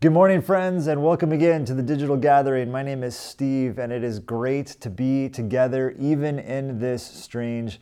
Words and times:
Good 0.00 0.12
morning, 0.12 0.42
friends, 0.42 0.86
and 0.86 1.02
welcome 1.02 1.32
again 1.32 1.64
to 1.64 1.74
the 1.74 1.82
Digital 1.82 2.16
Gathering. 2.16 2.70
My 2.70 2.84
name 2.84 3.02
is 3.02 3.16
Steve, 3.16 3.80
and 3.80 3.92
it 3.92 4.04
is 4.04 4.20
great 4.20 4.68
to 4.78 4.88
be 4.88 5.28
together 5.28 5.92
even 5.98 6.38
in 6.38 6.78
this 6.78 7.02
strange 7.02 7.80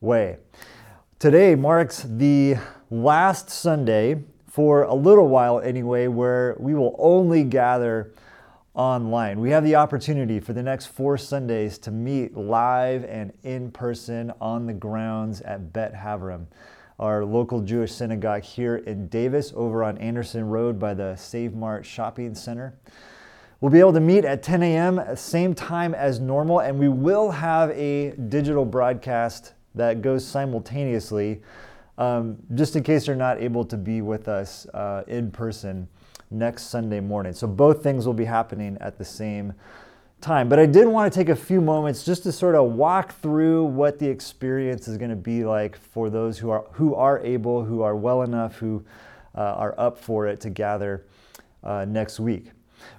way. 0.00 0.38
Today 1.20 1.54
marks 1.54 2.02
the 2.08 2.56
last 2.90 3.50
Sunday, 3.50 4.24
for 4.48 4.82
a 4.82 4.94
little 4.94 5.28
while 5.28 5.60
anyway, 5.60 6.08
where 6.08 6.56
we 6.58 6.74
will 6.74 6.96
only 6.98 7.44
gather 7.44 8.12
online. 8.74 9.38
We 9.38 9.50
have 9.50 9.62
the 9.62 9.76
opportunity 9.76 10.40
for 10.40 10.54
the 10.54 10.62
next 10.64 10.86
four 10.86 11.16
Sundays 11.16 11.78
to 11.78 11.92
meet 11.92 12.36
live 12.36 13.04
and 13.04 13.32
in 13.44 13.70
person 13.70 14.32
on 14.40 14.66
the 14.66 14.74
grounds 14.74 15.40
at 15.42 15.72
Bet 15.72 15.94
Haverim 15.94 16.48
our 16.98 17.24
local 17.24 17.60
Jewish 17.60 17.92
synagogue 17.92 18.42
here 18.42 18.76
in 18.76 19.08
Davis 19.08 19.52
over 19.56 19.82
on 19.82 19.98
Anderson 19.98 20.48
Road 20.48 20.78
by 20.78 20.94
the 20.94 21.16
Save 21.16 21.54
Mart 21.54 21.84
Shopping 21.84 22.34
Center. 22.34 22.74
We'll 23.60 23.72
be 23.72 23.80
able 23.80 23.94
to 23.94 24.00
meet 24.00 24.24
at 24.24 24.42
10 24.42 24.62
a.m., 24.62 25.16
same 25.16 25.54
time 25.54 25.94
as 25.94 26.20
normal, 26.20 26.60
and 26.60 26.78
we 26.78 26.88
will 26.88 27.30
have 27.30 27.70
a 27.70 28.12
digital 28.28 28.64
broadcast 28.64 29.54
that 29.74 30.02
goes 30.02 30.24
simultaneously, 30.24 31.42
um, 31.98 32.36
just 32.54 32.76
in 32.76 32.82
case 32.82 33.06
you're 33.06 33.16
not 33.16 33.40
able 33.40 33.64
to 33.64 33.76
be 33.76 34.02
with 34.02 34.28
us 34.28 34.66
uh, 34.74 35.02
in 35.06 35.30
person 35.30 35.88
next 36.30 36.64
Sunday 36.64 37.00
morning. 37.00 37.32
So 37.32 37.46
both 37.46 37.82
things 37.82 38.06
will 38.06 38.14
be 38.14 38.24
happening 38.24 38.76
at 38.80 38.98
the 38.98 39.04
same 39.04 39.50
time. 39.50 39.58
But 40.26 40.58
I 40.58 40.66
did 40.66 40.86
want 40.88 41.12
to 41.12 41.18
take 41.18 41.28
a 41.28 41.36
few 41.36 41.60
moments 41.60 42.04
just 42.04 42.22
to 42.22 42.32
sort 42.32 42.54
of 42.54 42.72
walk 42.72 43.14
through 43.20 43.64
what 43.64 43.98
the 43.98 44.08
experience 44.08 44.88
is 44.88 44.96
going 44.96 45.10
to 45.10 45.16
be 45.16 45.44
like 45.44 45.76
for 45.76 46.08
those 46.08 46.38
who 46.38 46.50
are 46.50 46.64
who 46.72 46.94
are 46.94 47.20
able, 47.20 47.64
who 47.64 47.82
are 47.82 47.94
well 47.94 48.22
enough, 48.22 48.56
who 48.56 48.84
uh, 49.36 49.40
are 49.40 49.74
up 49.78 49.98
for 49.98 50.26
it 50.26 50.40
to 50.40 50.50
gather 50.50 51.04
uh, 51.62 51.84
next 51.84 52.20
week. 52.20 52.52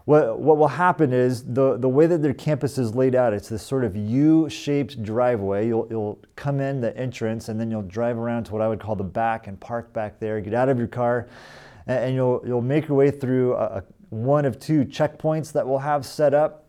What, 0.05 0.39
what 0.39 0.57
will 0.57 0.67
happen 0.67 1.13
is 1.13 1.43
the, 1.43 1.77
the 1.77 1.89
way 1.89 2.07
that 2.07 2.21
their 2.21 2.33
campus 2.33 2.77
is 2.77 2.95
laid 2.95 3.15
out, 3.15 3.33
it's 3.33 3.49
this 3.49 3.63
sort 3.63 3.83
of 3.83 3.95
U-shaped 3.95 5.03
driveway. 5.03 5.67
You'll, 5.67 5.87
you'll 5.89 6.19
come 6.35 6.59
in 6.59 6.81
the 6.81 6.95
entrance 6.97 7.49
and 7.49 7.59
then 7.59 7.69
you'll 7.71 7.83
drive 7.83 8.17
around 8.17 8.45
to 8.45 8.53
what 8.53 8.61
I 8.61 8.67
would 8.67 8.79
call 8.79 8.95
the 8.95 9.03
back 9.03 9.47
and 9.47 9.59
park 9.59 9.93
back 9.93 10.19
there, 10.19 10.41
get 10.41 10.53
out 10.53 10.69
of 10.69 10.77
your 10.77 10.87
car, 10.87 11.27
and, 11.87 12.05
and 12.05 12.15
you'll, 12.15 12.41
you'll 12.45 12.61
make 12.61 12.87
your 12.87 12.97
way 12.97 13.11
through 13.11 13.55
a, 13.55 13.63
a, 13.63 13.83
one 14.09 14.45
of 14.45 14.59
two 14.59 14.85
checkpoints 14.85 15.51
that 15.51 15.67
we'll 15.67 15.79
have 15.79 16.05
set 16.05 16.33
up 16.33 16.64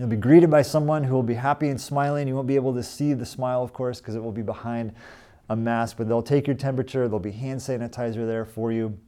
You'll 0.00 0.08
be 0.08 0.16
greeted 0.16 0.48
by 0.48 0.62
someone 0.62 1.04
who 1.04 1.12
will 1.12 1.22
be 1.22 1.34
happy 1.34 1.68
and 1.68 1.78
smiling. 1.78 2.26
You 2.26 2.34
won't 2.34 2.46
be 2.46 2.54
able 2.54 2.72
to 2.72 2.82
see 2.82 3.12
the 3.12 3.26
smile, 3.26 3.62
of 3.62 3.74
course, 3.74 4.00
because 4.00 4.14
it 4.14 4.24
will 4.24 4.32
be 4.32 4.40
behind 4.40 4.94
a 5.50 5.56
mask, 5.56 5.98
but 5.98 6.08
they'll 6.08 6.22
take 6.22 6.46
your 6.46 6.56
temperature. 6.56 7.00
There'll 7.00 7.18
be 7.18 7.32
hand 7.32 7.60
sanitizer 7.60 8.26
there 8.26 8.46
for 8.46 8.72
you. 8.72 8.98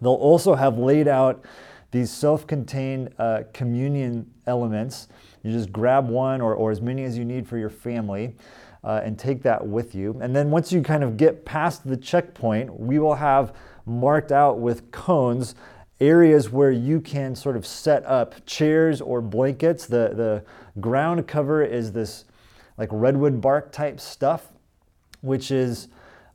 They'll 0.00 0.12
also 0.12 0.54
have 0.54 0.78
laid 0.78 1.08
out 1.08 1.44
these 1.90 2.12
self 2.12 2.46
contained 2.46 3.12
uh, 3.18 3.42
communion 3.52 4.30
elements. 4.46 5.08
You 5.42 5.50
just 5.50 5.72
grab 5.72 6.08
one 6.08 6.40
or, 6.40 6.54
or 6.54 6.70
as 6.70 6.80
many 6.80 7.02
as 7.02 7.18
you 7.18 7.24
need 7.24 7.48
for 7.48 7.58
your 7.58 7.70
family. 7.70 8.36
Uh, 8.84 9.00
and 9.02 9.18
take 9.18 9.42
that 9.42 9.66
with 9.66 9.96
you. 9.96 10.16
And 10.22 10.36
then 10.36 10.52
once 10.52 10.70
you 10.70 10.80
kind 10.80 11.02
of 11.02 11.16
get 11.16 11.44
past 11.44 11.88
the 11.88 11.96
checkpoint, 11.96 12.78
we 12.78 13.00
will 13.00 13.16
have 13.16 13.52
marked 13.84 14.30
out 14.30 14.60
with 14.60 14.92
cones 14.92 15.56
areas 16.00 16.50
where 16.50 16.70
you 16.70 17.00
can 17.00 17.34
sort 17.34 17.56
of 17.56 17.66
set 17.66 18.04
up 18.04 18.34
chairs 18.46 19.00
or 19.00 19.20
blankets. 19.20 19.86
The, 19.86 20.12
the 20.14 20.80
ground 20.80 21.26
cover 21.26 21.62
is 21.62 21.92
this 21.92 22.24
like 22.76 22.88
redwood 22.92 23.40
bark 23.40 23.72
type 23.72 24.00
stuff, 24.00 24.48
which 25.22 25.50
is 25.50 25.88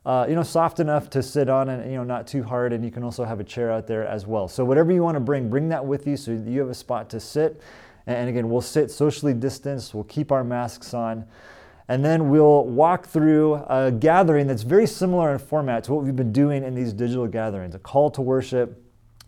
uh, 0.04 0.26
you 0.28 0.34
know 0.34 0.42
soft 0.42 0.80
enough 0.80 1.08
to 1.10 1.22
sit 1.22 1.48
on 1.48 1.68
and 1.68 1.90
you 1.90 1.96
know 1.96 2.04
not 2.04 2.26
too 2.26 2.42
hard. 2.42 2.72
And 2.72 2.84
you 2.84 2.90
can 2.90 3.04
also 3.04 3.24
have 3.24 3.40
a 3.40 3.44
chair 3.44 3.70
out 3.70 3.86
there 3.86 4.06
as 4.06 4.26
well. 4.26 4.48
So 4.48 4.64
whatever 4.64 4.92
you 4.92 5.02
want 5.02 5.16
to 5.16 5.20
bring, 5.20 5.48
bring 5.48 5.68
that 5.68 5.84
with 5.84 6.06
you 6.06 6.16
so 6.16 6.32
you 6.32 6.60
have 6.60 6.70
a 6.70 6.74
spot 6.74 7.08
to 7.10 7.20
sit. 7.20 7.62
And 8.06 8.28
again, 8.28 8.50
we'll 8.50 8.60
sit 8.60 8.90
socially 8.90 9.32
distanced. 9.32 9.94
We'll 9.94 10.04
keep 10.04 10.32
our 10.32 10.42
masks 10.42 10.92
on. 10.92 11.24
And 11.88 12.04
then 12.04 12.30
we'll 12.30 12.64
walk 12.64 13.06
through 13.06 13.62
a 13.68 13.92
gathering 13.92 14.46
that's 14.46 14.62
very 14.62 14.86
similar 14.86 15.32
in 15.32 15.38
format 15.38 15.84
to 15.84 15.94
what 15.94 16.04
we've 16.04 16.16
been 16.16 16.32
doing 16.32 16.64
in 16.64 16.74
these 16.74 16.92
digital 16.92 17.26
gatherings 17.26 17.74
a 17.74 17.78
call 17.78 18.10
to 18.12 18.22
worship, 18.22 18.81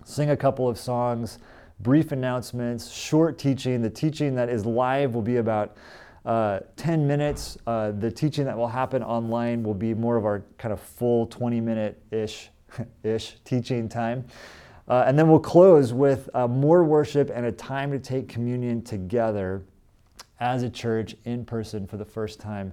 sing 0.04 0.30
a 0.30 0.36
couple 0.36 0.68
of 0.68 0.78
songs, 0.78 1.38
brief 1.80 2.12
announcements, 2.12 2.90
short 2.90 3.38
teaching. 3.38 3.82
The 3.82 3.90
teaching 3.90 4.34
that 4.36 4.48
is 4.48 4.64
live 4.64 5.14
will 5.14 5.22
be 5.22 5.36
about 5.36 5.76
uh, 6.24 6.60
10 6.76 7.06
minutes. 7.06 7.58
Uh, 7.66 7.90
the 7.90 8.10
teaching 8.10 8.44
that 8.44 8.56
will 8.56 8.68
happen 8.68 9.02
online 9.02 9.62
will 9.62 9.74
be 9.74 9.94
more 9.94 10.16
of 10.16 10.24
our 10.24 10.44
kind 10.58 10.72
of 10.72 10.80
full 10.80 11.26
20 11.26 11.60
minute 11.60 12.00
ish 12.10 12.50
ish 13.02 13.36
teaching 13.44 13.88
time. 13.88 14.24
Uh, 14.86 15.04
and 15.06 15.18
then 15.18 15.28
we'll 15.28 15.38
close 15.38 15.92
with 15.92 16.28
uh, 16.34 16.46
more 16.46 16.84
worship 16.84 17.30
and 17.34 17.46
a 17.46 17.52
time 17.52 17.90
to 17.90 17.98
take 17.98 18.28
communion 18.28 18.82
together 18.82 19.62
as 20.40 20.62
a 20.62 20.68
church 20.68 21.16
in 21.24 21.44
person 21.44 21.86
for 21.86 21.96
the 21.96 22.04
first 22.04 22.38
time 22.38 22.72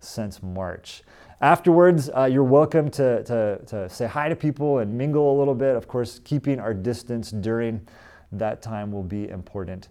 since 0.00 0.42
March. 0.42 1.02
Afterwards, 1.44 2.08
uh, 2.16 2.24
you're 2.24 2.42
welcome 2.42 2.90
to, 2.92 3.22
to, 3.24 3.60
to 3.66 3.86
say 3.90 4.06
hi 4.06 4.30
to 4.30 4.34
people 4.34 4.78
and 4.78 4.96
mingle 4.96 5.30
a 5.30 5.38
little 5.38 5.54
bit. 5.54 5.76
Of 5.76 5.86
course, 5.86 6.18
keeping 6.24 6.58
our 6.58 6.72
distance 6.72 7.30
during 7.30 7.86
that 8.32 8.62
time 8.62 8.90
will 8.90 9.02
be 9.02 9.28
important. 9.28 9.90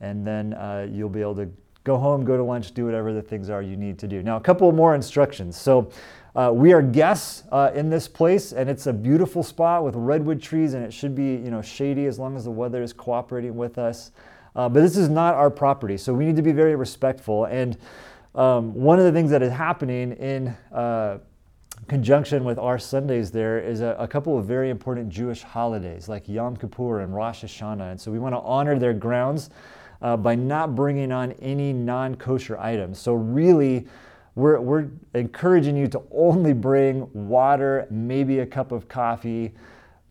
And 0.00 0.24
then 0.24 0.54
uh, 0.54 0.86
you'll 0.88 1.08
be 1.08 1.20
able 1.20 1.34
to 1.34 1.50
go 1.82 1.98
home, 1.98 2.24
go 2.24 2.36
to 2.36 2.44
lunch, 2.44 2.70
do 2.70 2.84
whatever 2.84 3.12
the 3.12 3.20
things 3.20 3.50
are 3.50 3.62
you 3.62 3.76
need 3.76 3.98
to 3.98 4.06
do. 4.06 4.22
Now, 4.22 4.36
a 4.36 4.40
couple 4.40 4.70
more 4.70 4.94
instructions. 4.94 5.56
So, 5.56 5.90
uh, 6.36 6.52
we 6.54 6.72
are 6.72 6.80
guests 6.80 7.42
uh, 7.50 7.72
in 7.74 7.90
this 7.90 8.06
place, 8.06 8.52
and 8.52 8.70
it's 8.70 8.86
a 8.86 8.92
beautiful 8.92 9.42
spot 9.42 9.82
with 9.82 9.96
redwood 9.96 10.40
trees, 10.40 10.72
and 10.74 10.84
it 10.84 10.92
should 10.92 11.16
be 11.16 11.34
you 11.34 11.50
know 11.50 11.60
shady 11.60 12.06
as 12.06 12.18
long 12.20 12.36
as 12.36 12.44
the 12.44 12.50
weather 12.52 12.80
is 12.80 12.92
cooperating 12.92 13.56
with 13.56 13.76
us. 13.76 14.12
Uh, 14.54 14.68
but 14.68 14.80
this 14.80 14.96
is 14.96 15.08
not 15.08 15.34
our 15.34 15.50
property, 15.50 15.96
so 15.96 16.14
we 16.14 16.24
need 16.24 16.36
to 16.36 16.42
be 16.42 16.52
very 16.52 16.76
respectful. 16.76 17.46
And 17.46 17.76
um, 18.34 18.74
one 18.74 18.98
of 18.98 19.04
the 19.04 19.12
things 19.12 19.30
that 19.30 19.42
is 19.42 19.52
happening 19.52 20.12
in 20.12 20.48
uh, 20.72 21.18
conjunction 21.88 22.44
with 22.44 22.58
our 22.58 22.78
Sundays 22.78 23.30
there 23.30 23.58
is 23.58 23.80
a, 23.80 23.96
a, 23.98 24.06
couple 24.06 24.38
of 24.38 24.46
very 24.46 24.70
important 24.70 25.08
Jewish 25.08 25.42
holidays 25.42 26.08
like 26.08 26.28
Yom 26.28 26.56
Kippur 26.56 27.00
and 27.00 27.14
Rosh 27.14 27.44
Hashanah. 27.44 27.90
And 27.90 28.00
so 28.00 28.10
we 28.10 28.18
want 28.18 28.34
to 28.34 28.40
honor 28.40 28.78
their 28.78 28.94
grounds 28.94 29.50
uh, 30.00 30.16
by 30.16 30.34
not 30.34 30.74
bringing 30.74 31.12
on 31.12 31.32
any 31.32 31.72
non 31.72 32.14
kosher 32.14 32.58
items. 32.58 32.98
So, 32.98 33.14
really, 33.14 33.86
we're, 34.34 34.60
we're 34.60 34.88
encouraging 35.14 35.76
you 35.76 35.86
to 35.88 36.02
only 36.10 36.54
bring 36.54 37.08
water, 37.12 37.86
maybe 37.90 38.38
a 38.38 38.46
cup 38.46 38.72
of 38.72 38.88
coffee 38.88 39.52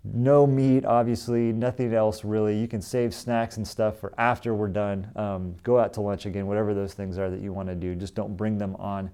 no 0.04 0.48
meat, 0.48 0.84
obviously, 0.84 1.54
nothing 1.54 1.94
else 1.94 2.24
really. 2.24 2.58
You 2.60 2.68
can 2.68 2.82
save 2.82 3.14
snacks 3.14 3.58
and 3.58 3.68
stuff 3.68 4.00
for 4.00 4.14
after 4.18 4.54
we're 4.54 4.68
done. 4.68 5.12
Um, 5.16 5.56
go 5.64 5.80
out 5.80 5.94
to 5.94 6.02
lunch 6.02 6.26
again, 6.26 6.48
whatever 6.48 6.74
those 6.74 6.94
things 6.94 7.18
are 7.18 7.30
that 7.30 7.40
you 7.40 7.54
want 7.54 7.70
to 7.70 7.76
do. 7.76 7.94
Just 7.96 8.16
don't 8.16 8.36
bring 8.36 8.58
them 8.58 8.76
on 8.78 9.12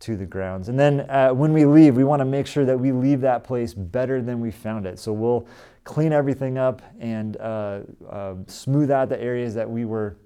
to 0.00 0.16
the 0.16 0.26
grounds. 0.26 0.68
And 0.68 0.78
then 0.78 1.00
uh, 1.10 1.30
when 1.30 1.52
we 1.52 1.64
leave, 1.64 1.96
we 1.96 2.04
want 2.04 2.20
to 2.20 2.26
make 2.26 2.46
sure 2.46 2.64
that 2.64 2.78
we 2.78 2.92
leave 2.92 3.20
that 3.22 3.44
place 3.44 3.72
better 3.72 4.20
than 4.20 4.40
we 4.40 4.50
found 4.50 4.86
it. 4.86 4.98
So 4.98 5.12
we'll 5.12 5.46
clean 5.84 6.12
everything 6.12 6.58
up 6.58 6.82
and 6.98 7.36
uh, 7.38 7.80
uh, 8.08 8.34
smooth 8.46 8.90
out 8.90 9.08
the 9.08 9.20
areas 9.20 9.54
that 9.54 9.68
we 9.68 9.84
were 9.84 10.16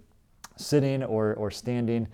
sitting 0.57 1.03
or, 1.05 1.35
or 1.35 1.51
standing. 1.51 2.09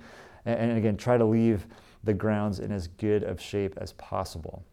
And, 0.44 0.70
and 0.70 0.78
again, 0.78 0.96
try 0.96 1.16
to 1.16 1.24
leave 1.24 1.66
the 2.04 2.14
grounds 2.14 2.60
in 2.60 2.72
as 2.72 2.88
good 2.88 3.22
of 3.22 3.40
shape 3.40 3.74
as 3.78 3.92
possible. 3.94 4.64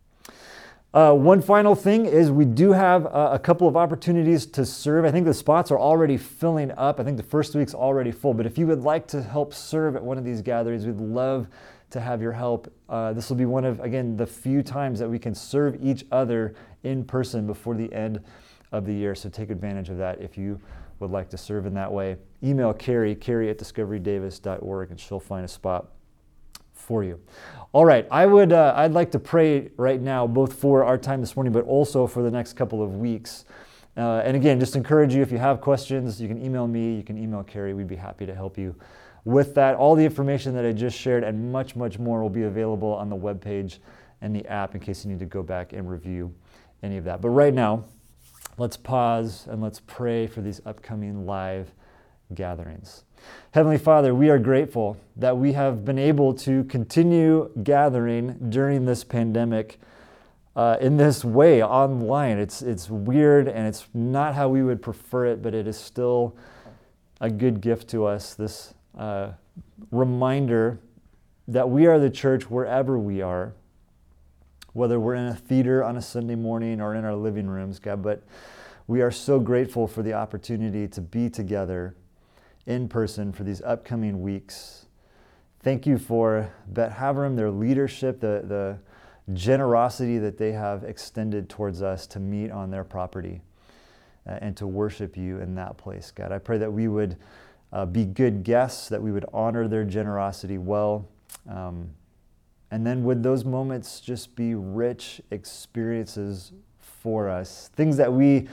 Uh, 0.98 1.14
one 1.14 1.44
final 1.44 1.76
thing 1.76 2.08
is 2.08 2.32
we 2.32 2.44
do 2.44 2.72
have 2.72 3.06
uh, 3.06 3.30
a 3.32 3.38
couple 3.38 3.68
of 3.68 3.78
opportunities 3.78 4.48
to 4.48 4.66
serve. 4.66 5.06
I 5.06 5.12
think 5.12 5.28
the 5.28 5.34
spots 5.34 5.70
are 5.70 5.78
already 5.78 6.18
filling 6.18 6.72
up. 6.72 7.00
I 7.00 7.04
think 7.04 7.18
the 7.18 7.24
first 7.24 7.54
week's 7.54 7.76
already 7.76 8.12
full. 8.12 8.34
But 8.34 8.48
if 8.48 8.58
you 8.58 8.66
would 8.66 8.82
like 8.82 9.06
to 9.10 9.22
help 9.22 9.54
serve 9.54 9.96
at 9.96 10.04
one 10.04 10.18
of 10.18 10.26
these 10.26 10.42
gatherings, 10.42 10.88
we'd 10.88 10.98
love 10.98 11.50
to 11.92 12.00
have 12.00 12.20
your 12.20 12.32
help. 12.32 12.74
Uh, 12.90 13.14
this 13.14 13.30
will 13.30 13.38
be 13.38 13.46
one 13.46 13.64
of, 13.64 13.80
again, 13.82 14.18
the 14.18 14.26
few 14.26 14.64
times 14.64 14.98
that 14.98 15.08
we 15.08 15.20
can 15.20 15.36
serve 15.36 15.78
each 15.86 16.04
other 16.12 16.56
in 16.82 17.04
person 17.06 17.46
before 17.46 17.76
the 17.76 17.94
end 17.94 18.20
of 18.72 18.88
the 18.88 18.94
year. 18.94 19.14
So 19.14 19.30
take 19.30 19.52
advantage 19.52 19.90
of 19.90 20.00
that 20.00 20.20
if 20.20 20.36
you 20.36 20.60
would 21.00 21.12
like 21.12 21.30
to 21.30 21.38
serve 21.38 21.68
in 21.68 21.76
that 21.76 21.92
way. 21.92 22.18
Email 22.44 22.74
Carrie, 22.74 23.14
Carrie 23.14 23.52
at 23.52 23.60
discoverydavis.org, 23.60 24.90
and 24.90 25.00
she'll 25.00 25.20
find 25.20 25.46
a 25.46 25.48
spot 25.48 25.92
for 26.88 27.04
you. 27.04 27.20
All 27.74 27.84
right, 27.84 28.08
I 28.10 28.26
would 28.26 28.54
uh, 28.54 28.74
I'd 28.78 28.94
like 28.94 29.12
to 29.12 29.20
pray 29.20 29.70
right 29.76 30.02
now, 30.02 30.26
both 30.26 30.54
for 30.54 30.86
our 30.86 30.98
time 30.98 31.20
this 31.20 31.36
morning, 31.36 31.52
but 31.52 31.66
also 31.66 32.08
for 32.08 32.24
the 32.24 32.32
next 32.32 32.54
couple 32.54 32.82
of 32.82 32.96
weeks. 32.96 33.44
Uh, 33.98 34.22
and 34.24 34.38
again, 34.38 34.58
just 34.58 34.76
encourage 34.78 35.14
you 35.14 35.22
if 35.22 35.32
you 35.32 35.38
have 35.38 35.60
questions, 35.60 36.22
you 36.22 36.30
can 36.30 36.42
email 36.42 36.66
me, 36.66 36.96
you 36.96 37.04
can 37.04 37.18
email 37.18 37.44
Carrie. 37.44 37.74
We'd 37.74 37.88
be 37.88 37.98
happy 37.98 38.26
to 38.26 38.34
help 38.34 38.58
you 38.58 38.74
with 39.26 39.54
that. 39.56 39.76
All 39.76 39.96
the 39.96 40.06
information 40.06 40.56
that 40.56 40.66
I 40.66 40.72
just 40.72 40.98
shared 40.98 41.26
and 41.26 41.52
much, 41.52 41.76
much 41.76 42.00
more 42.00 42.22
will 42.22 42.30
be 42.30 42.44
available 42.44 42.94
on 42.94 43.10
the 43.10 43.18
webpage 43.18 43.80
and 44.22 44.34
the 44.34 44.46
app 44.48 44.74
in 44.74 44.80
case 44.80 45.04
you 45.04 45.12
need 45.12 45.20
to 45.20 45.26
go 45.26 45.44
back 45.44 45.74
and 45.74 45.90
review 45.90 46.34
any 46.84 46.96
of 46.96 47.04
that. 47.04 47.20
But 47.20 47.30
right 47.30 47.54
now, 47.54 47.84
let's 48.58 48.78
pause 48.78 49.46
and 49.50 49.62
let's 49.62 49.82
pray 49.82 50.26
for 50.26 50.42
these 50.42 50.62
upcoming 50.66 51.26
live 51.26 51.74
gatherings. 52.34 53.04
Heavenly 53.52 53.78
Father, 53.78 54.14
we 54.14 54.30
are 54.30 54.38
grateful 54.38 54.98
that 55.16 55.38
we 55.38 55.54
have 55.54 55.84
been 55.84 55.98
able 55.98 56.34
to 56.36 56.64
continue 56.66 57.50
gathering 57.64 58.38
during 58.50 58.86
this 58.86 59.04
pandemic 59.04 59.80
uh, 60.56 60.78
in 60.82 60.98
this 60.98 61.24
way 61.24 61.64
online. 61.64 62.40
It's, 62.40 62.62
it's 62.62 62.90
weird 62.90 63.48
and 63.48 63.68
it's 63.68 63.88
not 63.94 64.36
how 64.36 64.50
we 64.50 64.64
would 64.64 64.82
prefer 64.82 65.28
it, 65.28 65.42
but 65.42 65.54
it 65.54 65.68
is 65.68 65.78
still 65.78 66.36
a 67.22 67.30
good 67.30 67.62
gift 67.62 67.88
to 67.90 68.06
us. 68.06 68.36
This 68.36 68.74
uh, 68.98 69.32
reminder 69.92 70.80
that 71.48 71.70
we 71.70 71.86
are 71.88 72.00
the 72.00 72.10
church 72.10 72.50
wherever 72.50 72.98
we 73.00 73.22
are, 73.22 73.54
whether 74.74 75.00
we're 75.00 75.16
in 75.16 75.28
a 75.28 75.36
theater 75.36 75.84
on 75.84 75.98
a 75.98 76.02
Sunday 76.02 76.36
morning 76.36 76.82
or 76.82 76.94
in 76.96 77.06
our 77.06 77.16
living 77.16 77.48
rooms, 77.48 77.80
God. 77.80 78.04
But 78.04 78.24
we 78.88 79.02
are 79.02 79.12
so 79.12 79.40
grateful 79.40 79.88
for 79.88 80.04
the 80.04 80.14
opportunity 80.14 80.88
to 80.90 81.02
be 81.02 81.30
together 81.30 81.96
in 82.68 82.88
person 82.88 83.32
for 83.32 83.44
these 83.44 83.62
upcoming 83.62 84.22
weeks. 84.22 84.86
Thank 85.62 85.88
you 85.88 85.98
for 85.98 86.54
Bet 86.68 86.92
Haverim, 86.92 87.36
their 87.36 87.50
leadership, 87.50 88.20
the, 88.20 88.44
the 88.46 88.78
generosity 89.34 90.18
that 90.20 90.38
they 90.38 90.52
have 90.52 90.84
extended 90.84 91.50
towards 91.50 91.82
us 91.82 92.06
to 92.08 92.20
meet 92.20 92.52
on 92.52 92.70
their 92.70 92.84
property 92.84 93.42
uh, 94.28 94.38
and 94.42 94.56
to 94.58 94.68
worship 94.68 95.18
you 95.18 95.40
in 95.40 95.56
that 95.56 95.78
place, 95.78 96.12
God. 96.12 96.32
I 96.32 96.38
pray 96.38 96.58
that 96.60 96.72
we 96.72 96.88
would 96.88 97.18
uh, 97.74 97.86
be 97.86 98.06
good 98.06 98.44
guests, 98.44 98.90
that 98.90 99.02
we 99.02 99.12
would 99.12 99.26
honor 99.34 99.68
their 99.68 99.84
generosity 99.84 100.58
well. 100.58 101.08
Um, 101.50 101.90
and 102.72 102.86
then 102.86 103.04
would 103.04 103.24
those 103.24 103.46
moments 103.46 104.02
just 104.02 104.36
be 104.36 104.56
rich 104.56 105.22
experiences 105.32 106.52
for 106.80 107.30
us? 107.30 107.70
Things 107.76 107.98
that 107.98 108.12
we 108.12 108.48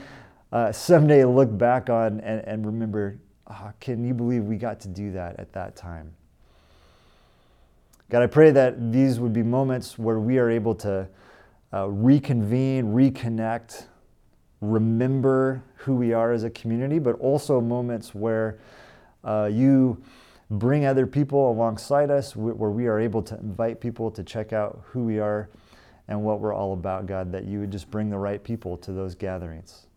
uh, 0.51 0.71
someday 0.71 1.25
look 1.25 1.55
back 1.57 1.89
on 1.89 2.21
and, 2.21 2.41
and 2.45 2.65
remember, 2.65 3.17
oh, 3.49 3.71
can 3.79 4.03
you 4.03 4.13
believe 4.13 4.43
we 4.43 4.57
got 4.57 4.79
to 4.81 4.87
do 4.87 5.11
that 5.11 5.39
at 5.39 5.53
that 5.53 5.75
time? 5.75 6.13
God, 8.09 8.21
I 8.21 8.27
pray 8.27 8.51
that 8.51 8.91
these 8.91 9.19
would 9.19 9.33
be 9.33 9.43
moments 9.43 9.97
where 9.97 10.19
we 10.19 10.37
are 10.37 10.49
able 10.49 10.75
to 10.75 11.07
uh, 11.73 11.89
reconvene, 11.89 12.93
reconnect, 12.93 13.85
remember 14.61 15.63
who 15.77 15.95
we 15.95 16.13
are 16.13 16.31
as 16.31 16.43
a 16.43 16.49
community, 16.49 16.99
but 16.99 17.19
also 17.19 17.59
moments 17.59 18.13
where 18.13 18.59
uh, 19.23 19.49
you 19.51 20.01
bring 20.51 20.85
other 20.85 21.07
people 21.07 21.49
alongside 21.49 22.11
us, 22.11 22.35
where 22.35 22.69
we 22.69 22.85
are 22.85 22.99
able 22.99 23.21
to 23.23 23.35
invite 23.39 23.81
people 23.81 24.11
to 24.11 24.23
check 24.23 24.53
out 24.53 24.81
who 24.85 25.03
we 25.03 25.19
are 25.19 25.49
and 26.07 26.21
what 26.21 26.39
we're 26.39 26.53
all 26.53 26.73
about, 26.73 27.07
God, 27.07 27.31
that 27.31 27.45
you 27.45 27.59
would 27.59 27.71
just 27.71 27.89
bring 27.89 28.09
the 28.09 28.17
right 28.17 28.43
people 28.43 28.77
to 28.77 28.91
those 28.91 29.15
gatherings. 29.15 29.87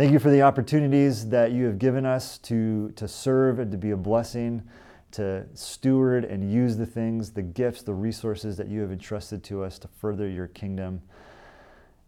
Thank 0.00 0.12
you 0.12 0.18
for 0.18 0.30
the 0.30 0.40
opportunities 0.40 1.28
that 1.28 1.52
you 1.52 1.66
have 1.66 1.78
given 1.78 2.06
us 2.06 2.38
to, 2.38 2.90
to 2.92 3.06
serve 3.06 3.58
and 3.58 3.70
to 3.70 3.76
be 3.76 3.90
a 3.90 3.98
blessing 3.98 4.62
to 5.10 5.44
steward 5.52 6.24
and 6.24 6.50
use 6.50 6.78
the 6.78 6.86
things, 6.86 7.32
the 7.32 7.42
gifts, 7.42 7.82
the 7.82 7.92
resources 7.92 8.56
that 8.56 8.66
you 8.66 8.80
have 8.80 8.92
entrusted 8.92 9.44
to 9.44 9.62
us 9.62 9.78
to 9.80 9.88
further 9.88 10.26
your 10.26 10.46
kingdom. 10.46 11.02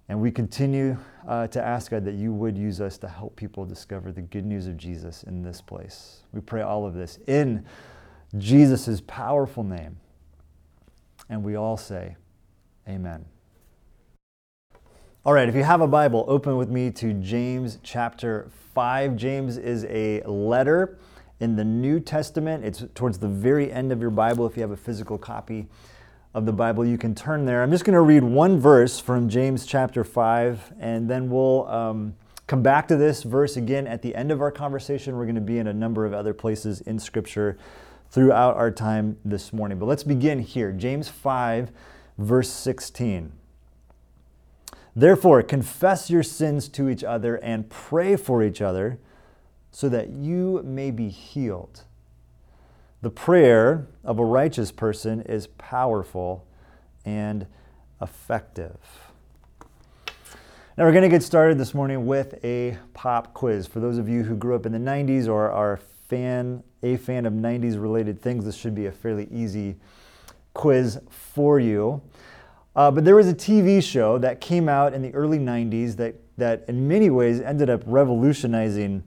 And 0.09 0.23
we 0.23 0.31
continue 0.31 0.97
uh, 1.29 1.49
to 1.49 1.63
ask 1.63 1.91
God 1.91 2.07
that 2.07 2.15
you 2.15 2.33
would 2.33 2.57
use 2.57 2.81
us 2.81 2.97
to 2.97 3.09
help 3.09 3.37
people 3.37 3.67
discover 3.67 4.11
the 4.11 4.23
good 4.23 4.47
news 4.47 4.69
of 4.69 4.79
Jesus 4.79 5.23
in 5.25 5.43
this 5.43 5.61
place. 5.61 6.23
We 6.33 6.41
pray 6.41 6.63
all 6.63 6.87
of 6.87 6.95
this 6.95 7.19
in 7.27 7.67
Jesus' 8.39 9.03
powerful 9.07 9.65
name. 9.65 9.99
And 11.29 11.45
we 11.45 11.57
all 11.57 11.77
say, 11.77 12.17
Amen. 12.89 13.27
All 15.25 15.33
right, 15.33 15.49
if 15.49 15.55
you 15.55 15.63
have 15.63 15.81
a 15.81 15.87
Bible, 15.87 16.25
open 16.27 16.57
with 16.57 16.69
me 16.69 16.91
to 16.91 17.13
James 17.13 17.79
chapter 17.85 18.51
5. 18.75 19.15
James 19.15 19.57
is 19.57 19.85
a 19.85 20.21
letter 20.25 20.99
in 21.39 21.55
the 21.55 21.63
New 21.65 22.01
Testament. 22.01 22.65
It's 22.65 22.85
towards 22.97 23.19
the 23.19 23.29
very 23.29 23.71
end 23.71 23.93
of 23.93 24.01
your 24.01 24.11
Bible. 24.11 24.49
If 24.49 24.57
you 24.57 24.63
have 24.63 24.73
a 24.73 24.77
physical 24.77 25.19
copy 25.19 25.69
of 26.35 26.45
the 26.45 26.53
Bible, 26.53 26.85
you 26.85 26.99
can 26.99 27.15
turn 27.15 27.45
there. 27.45 27.63
I'm 27.63 27.71
just 27.71 27.85
going 27.85 27.95
to 27.95 28.01
read 28.01 28.25
one 28.25 28.59
verse 28.59 28.99
from 28.99 29.29
James 29.29 29.65
chapter 29.65 30.03
5, 30.03 30.73
and 30.81 31.09
then 31.09 31.31
we'll 31.31 31.69
um, 31.69 32.17
come 32.49 32.65
back 32.65 32.89
to 32.89 32.97
this 32.97 33.23
verse 33.23 33.57
again 33.57 33.87
at 33.87 34.03
the 34.03 34.17
end 34.17 34.33
of 34.33 34.41
our 34.41 34.51
conversation. 34.51 35.17
We're 35.17 35.27
going 35.27 35.37
to 35.37 35.41
be 35.41 35.59
in 35.59 35.69
a 35.69 35.73
number 35.73 36.05
of 36.05 36.13
other 36.13 36.35
places 36.35 36.81
in 36.81 36.99
Scripture 36.99 37.57
throughout 38.11 38.57
our 38.57 38.73
time 38.73 39.19
this 39.25 39.53
morning. 39.53 39.79
But 39.79 39.87
let's 39.87 40.03
begin 40.03 40.41
here. 40.41 40.73
James 40.73 41.09
5, 41.09 41.71
verse 42.19 42.51
16. 42.51 43.35
Therefore, 44.95 45.43
confess 45.43 46.11
your 46.11 46.23
sins 46.23 46.69
to 46.71 46.89
each 46.89 47.03
other 47.03 47.37
and 47.37 47.69
pray 47.71 48.17
for 48.17 48.43
each 48.43 48.61
other 48.61 48.99
so 49.71 49.89
that 49.89 50.11
you 50.11 50.61
may 50.65 50.91
be 50.91 51.09
healed. 51.09 51.83
The 53.01 53.11
prayer 53.11 53.89
of 54.05 54.19
a 54.19 54.25
righteous 54.25 54.71
person 54.71 55.23
is 55.23 55.47
powerful 55.47 56.47
and 57.05 57.47
effective. 58.01 58.77
Now, 60.77 60.85
we're 60.85 60.93
going 60.93 61.03
to 61.03 61.09
get 61.09 61.23
started 61.23 61.59
this 61.59 61.75
morning 61.75 62.07
with 62.07 62.43
a 62.45 62.79
pop 62.95 63.35
quiz. 63.35 63.67
For 63.67 63.81
those 63.81 63.99
of 63.99 64.09
you 64.09 64.23
who 64.23 64.37
grew 64.37 64.55
up 64.55 64.67
in 64.67 64.73
the 64.73 64.79
90s 64.79 65.27
or 65.27 65.51
are 65.51 65.79
fan, 66.09 66.63
a 66.83 66.97
fan 66.97 67.27
of 67.27 67.33
90s 67.33 67.81
related 67.81 68.21
things, 68.21 68.45
this 68.45 68.57
should 68.57 68.75
be 68.75 68.87
a 68.87 68.93
fairly 68.93 69.27
easy 69.31 69.77
quiz 70.55 70.99
for 71.11 71.59
you. 71.59 72.03
Uh, 72.75 72.91
but 72.91 73.05
there 73.05 73.17
was 73.17 73.29
a 73.29 73.35
TV 73.35 73.83
show 73.83 74.19
that 74.19 74.41
came 74.41 74.69
out 74.69 74.95
in 74.95 75.03
the 75.03 75.13
early 75.15 75.39
90s 75.39 75.97
that, 75.97 76.15
that, 76.39 76.65
in 76.69 76.89
many 76.89 77.11
ways, 77.11 77.41
ended 77.41 77.69
up 77.69 77.83
revolutionizing 77.87 79.03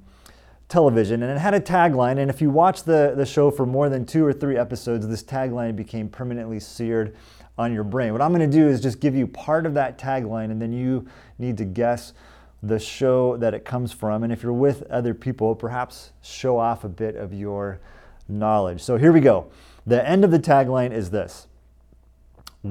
television 0.67 1.21
and 1.21 1.31
it 1.31 1.39
had 1.39 1.53
a 1.53 1.59
tagline 1.59 2.17
and 2.17 2.29
if 2.29 2.41
you 2.41 2.49
watch 2.49 2.83
the, 2.83 3.13
the 3.15 3.25
show 3.25 3.51
for 3.51 3.67
more 3.67 3.87
than 3.87 4.03
two 4.03 4.25
or 4.25 4.33
three 4.33 4.57
episodes 4.57 5.07
this 5.07 5.21
tagline 5.21 5.75
became 5.75 6.09
permanently 6.09 6.59
seared 6.59 7.15
on 7.55 7.71
your 7.71 7.83
brain. 7.83 8.11
What 8.11 8.21
i'm 8.23 8.33
going 8.33 8.49
to 8.49 8.57
do 8.57 8.67
is 8.67 8.81
just 8.81 8.99
give 8.99 9.15
you 9.15 9.27
part 9.27 9.67
of 9.67 9.75
that 9.75 9.99
tagline 9.99 10.45
and 10.45 10.59
then 10.59 10.73
you 10.73 11.07
need 11.37 11.55
to 11.57 11.65
guess 11.65 12.13
the 12.63 12.79
show 12.79 13.37
that 13.37 13.53
it 13.53 13.63
comes 13.63 13.91
from 13.91 14.23
and 14.23 14.33
if 14.33 14.41
you're 14.41 14.53
with 14.53 14.81
other 14.89 15.13
people 15.13 15.53
perhaps 15.53 16.13
show 16.23 16.57
off 16.57 16.83
a 16.83 16.89
bit 16.89 17.15
of 17.15 17.31
your 17.31 17.79
knowledge. 18.27 18.81
So 18.81 18.97
here 18.97 19.11
we 19.11 19.19
go. 19.19 19.51
The 19.85 20.07
end 20.07 20.25
of 20.25 20.31
the 20.31 20.39
tagline 20.39 20.91
is 20.91 21.11
this 21.11 21.45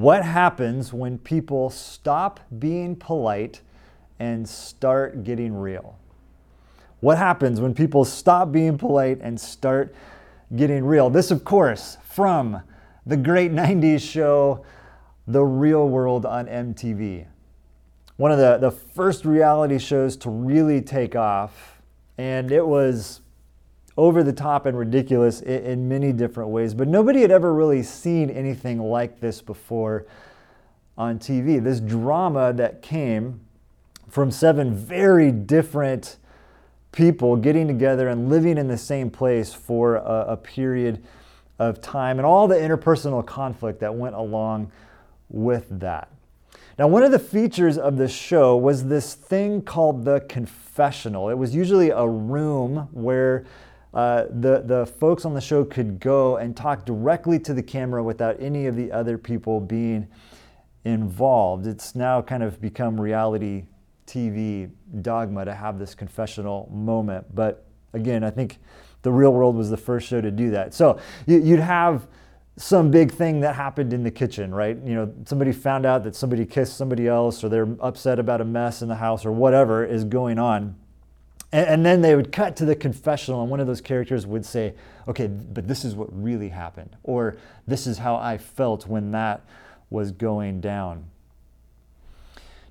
what 0.01 0.25
happens 0.25 0.93
when 0.93 1.19
people 1.19 1.71
stop 1.71 2.41
being 2.59 2.97
polite 2.97 3.61
and 4.19 4.49
start 4.49 5.25
getting 5.25 5.55
real 5.55 5.99
what 7.05 7.19
happens 7.19 7.61
when 7.61 7.75
people 7.75 8.03
stop 8.03 8.51
being 8.51 8.79
polite 8.79 9.19
and 9.21 9.39
start 9.39 9.95
getting 10.57 10.83
real? 10.87 11.11
This, 11.11 11.31
of 11.31 11.45
course, 11.45 11.99
from 12.03 12.63
the 13.05 13.19
great 13.19 13.53
90s 13.53 14.01
show, 14.01 14.65
The 15.27 15.45
Real 15.45 15.87
World 15.87 16.25
on 16.25 16.47
MTV. 16.47 17.27
One 18.17 18.33
of 18.33 18.39
the, 18.39 18.57
the 18.57 18.71
first 18.71 19.27
reality 19.27 19.79
shows 19.79 20.17
to 20.19 20.31
really 20.31 20.81
take 20.81 21.15
off, 21.15 21.83
and 22.17 22.51
it 22.51 22.67
was 22.67 23.21
over 23.97 24.23
the 24.23 24.33
top 24.33 24.67
and 24.67 24.77
ridiculous 24.77 25.41
in, 25.41 25.65
in 25.65 25.89
many 25.89 26.13
different 26.13 26.51
ways, 26.51 26.75
but 26.75 26.89
nobody 26.89 27.21
had 27.23 27.31
ever 27.31 27.53
really 27.53 27.83
seen 27.83 28.31
anything 28.31 28.79
like 28.81 29.21
this 29.21 29.41
before 29.41 30.07
on 30.97 31.19
TV. 31.19 31.63
This 31.63 31.81
drama 31.81 32.53
that 32.55 32.83
came 32.83 33.41
from 34.09 34.31
seven 34.31 34.75
very 34.75 35.31
different 35.33 36.17
people 36.93 37.37
getting 37.37 37.67
together 37.67 38.09
and 38.09 38.29
living 38.29 38.57
in 38.57 38.69
the 38.69 38.79
same 38.79 39.11
place 39.11 39.53
for 39.53 39.97
a, 39.97 40.27
a 40.29 40.37
period 40.37 41.05
of 41.59 41.81
time 41.81 42.19
and 42.19 42.27
all 42.27 42.47
the 42.47 42.55
interpersonal 42.55 43.25
conflict 43.25 43.81
that 43.81 43.95
went 43.95 44.15
along 44.15 44.71
with 45.29 45.67
that. 45.81 46.09
Now, 46.79 46.89
one 46.89 47.05
of 47.05 47.13
the 47.13 47.19
features 47.19 47.79
of 47.79 47.97
the 47.97 48.09
show 48.09 48.57
was 48.57 48.87
this 48.87 49.15
thing 49.15 49.63
called 49.63 50.05
the 50.05 50.21
confessional. 50.29 51.29
It 51.29 51.39
was 51.39 51.55
usually 51.55 51.91
a 51.91 52.07
room 52.07 52.89
where 52.93 53.45
uh, 53.95 54.25
the, 54.29 54.63
the 54.67 54.87
folks 54.99 55.25
on 55.25 55.35
the 55.35 55.41
show 55.41 55.65
could 55.65 56.01
go 56.01 56.37
and 56.37 56.57
talk 56.57 56.85
directly 56.85 57.39
to 57.39 57.55
the 57.55 57.63
camera 57.63 58.03
without 58.03 58.37
any 58.41 58.67
of 58.67 58.75
the 58.75 58.91
other 58.91 59.17
people 59.17 59.61
being 59.61 60.09
involved. 60.85 61.67
It's 61.67 61.95
now 61.95 62.21
kind 62.21 62.43
of 62.43 62.61
become 62.61 63.01
reality 63.01 63.67
TV 64.07 64.71
dogma 65.01 65.45
to 65.45 65.55
have 65.55 65.79
this 65.79 65.95
confessional 65.95 66.69
moment. 66.73 67.33
But 67.35 67.67
again, 67.93 68.25
I 68.25 68.31
think 68.31 68.59
the 69.03 69.13
real 69.13 69.33
world 69.33 69.55
was 69.55 69.71
the 69.71 69.77
first 69.77 70.09
show 70.09 70.21
to 70.21 70.31
do 70.31 70.51
that. 70.51 70.75
So 70.75 70.99
you'd 71.27 71.61
have 71.61 72.09
some 72.57 72.91
big 72.91 73.13
thing 73.13 73.41
that 73.41 73.55
happened 73.55 73.93
in 73.93 74.03
the 74.03 74.11
kitchen, 74.11 74.55
right? 74.55 74.77
You 74.85 74.95
know, 74.95 75.13
somebody 75.25 75.53
found 75.53 75.87
out 75.87 76.05
that 76.05 76.15
somebody 76.15 76.47
kissed 76.47 76.77
somebody 76.77 77.09
else, 77.09 77.43
or 77.43 77.49
they're 77.49 77.77
upset 77.81 78.19
about 78.19 78.41
a 78.41 78.45
mess 78.45 78.83
in 78.83 78.89
the 78.89 78.95
house, 78.97 79.25
or 79.25 79.33
whatever 79.33 79.85
is 79.85 80.05
going 80.05 80.39
on. 80.39 80.77
And, 81.55 81.69
and 81.69 81.87
then 81.87 82.01
they 82.03 82.17
would 82.17 82.33
cut 82.33 82.57
to 82.57 82.65
the 82.65 82.75
confessional, 82.75 83.41
and 83.41 83.49
one 83.49 83.61
of 83.61 83.69
those 83.69 83.81
characters 83.81 84.27
would 84.27 84.45
say, 84.45 84.75
Okay, 85.07 85.29
but 85.29 85.69
this 85.69 85.85
is 85.85 85.95
what 85.95 86.09
really 86.11 86.49
happened, 86.49 86.97
or 87.05 87.37
this 87.67 87.87
is 87.87 87.99
how 87.99 88.17
I 88.17 88.39
felt 88.39 88.89
when 88.89 89.13
that 89.13 89.45
was 89.89 90.11
going 90.11 90.61
down. 90.61 91.05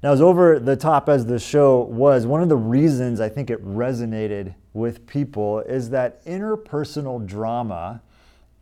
Now, 0.02 0.12
as 0.12 0.20
over 0.20 0.60
the 0.60 0.75
top 0.75 1.08
as 1.08 1.25
the 1.28 1.40
show 1.40 1.80
was, 1.80 2.25
one 2.25 2.42
of 2.42 2.50
the 2.50 2.58
reasons 2.58 3.22
I 3.22 3.30
think 3.30 3.50
it 3.50 3.66
resonated 3.66 4.54
with 4.74 5.08
people 5.08 5.60
is 5.62 5.92
that 5.92 6.25
interpersonal 6.25 7.25
drama 7.25 8.02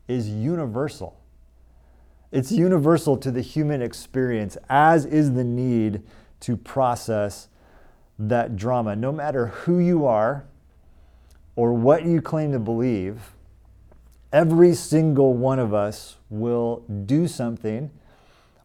is 0.07 0.29
universal. 0.29 1.19
It's 2.31 2.51
universal 2.51 3.17
to 3.17 3.31
the 3.31 3.41
human 3.41 3.81
experience, 3.81 4.55
as 4.69 5.05
is 5.05 5.33
the 5.33 5.43
need 5.43 6.03
to 6.41 6.57
process 6.57 7.47
that 8.27 8.55
drama. 8.55 8.95
No 8.95 9.11
matter 9.11 9.47
who 9.47 9.79
you 9.79 10.05
are 10.05 10.45
or 11.55 11.73
what 11.73 12.05
you 12.05 12.21
claim 12.21 12.51
to 12.51 12.59
believe, 12.59 13.33
every 14.31 14.73
single 14.73 15.33
one 15.33 15.59
of 15.59 15.73
us 15.73 16.17
will 16.29 16.83
do 17.05 17.27
something 17.27 17.91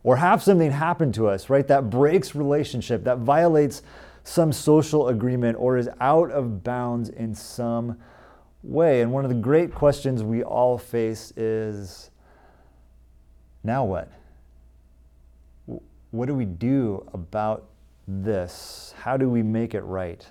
or 0.02 0.16
have 0.16 0.42
something 0.42 0.70
happen 0.70 1.10
to 1.12 1.26
us, 1.26 1.50
right? 1.50 1.66
That 1.66 1.90
breaks 1.90 2.34
relationship, 2.34 3.04
that 3.04 3.18
violates 3.18 3.82
some 4.22 4.52
social 4.52 5.08
agreement, 5.08 5.56
or 5.58 5.76
is 5.76 5.88
out 6.00 6.30
of 6.30 6.62
bounds 6.62 7.08
in 7.08 7.34
some 7.34 7.96
way. 8.62 9.00
And 9.00 9.12
one 9.12 9.25
of 9.25 9.28
the 9.28 9.36
great 9.36 9.72
questions 9.72 10.22
we 10.22 10.42
all 10.42 10.78
face 10.78 11.32
is 11.36 12.10
now 13.62 13.84
what? 13.84 14.10
What 16.10 16.26
do 16.26 16.34
we 16.34 16.44
do 16.44 17.08
about 17.12 17.68
this? 18.06 18.94
How 18.98 19.16
do 19.16 19.28
we 19.28 19.42
make 19.42 19.75
it 19.75 19.82
right? 19.82 20.26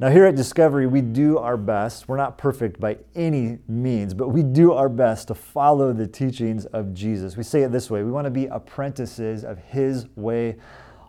Now, 0.00 0.10
here 0.10 0.26
at 0.26 0.34
Discovery, 0.34 0.88
we 0.88 1.02
do 1.02 1.38
our 1.38 1.56
best. 1.56 2.08
We're 2.08 2.16
not 2.16 2.36
perfect 2.36 2.80
by 2.80 2.98
any 3.14 3.58
means, 3.68 4.12
but 4.12 4.28
we 4.28 4.42
do 4.42 4.72
our 4.72 4.88
best 4.88 5.28
to 5.28 5.36
follow 5.36 5.92
the 5.92 6.08
teachings 6.08 6.66
of 6.66 6.92
Jesus. 6.92 7.36
We 7.36 7.44
say 7.44 7.62
it 7.62 7.70
this 7.70 7.90
way 7.90 8.02
we 8.02 8.10
want 8.10 8.24
to 8.24 8.30
be 8.30 8.46
apprentices 8.46 9.44
of 9.44 9.58
his 9.58 10.08
way 10.16 10.56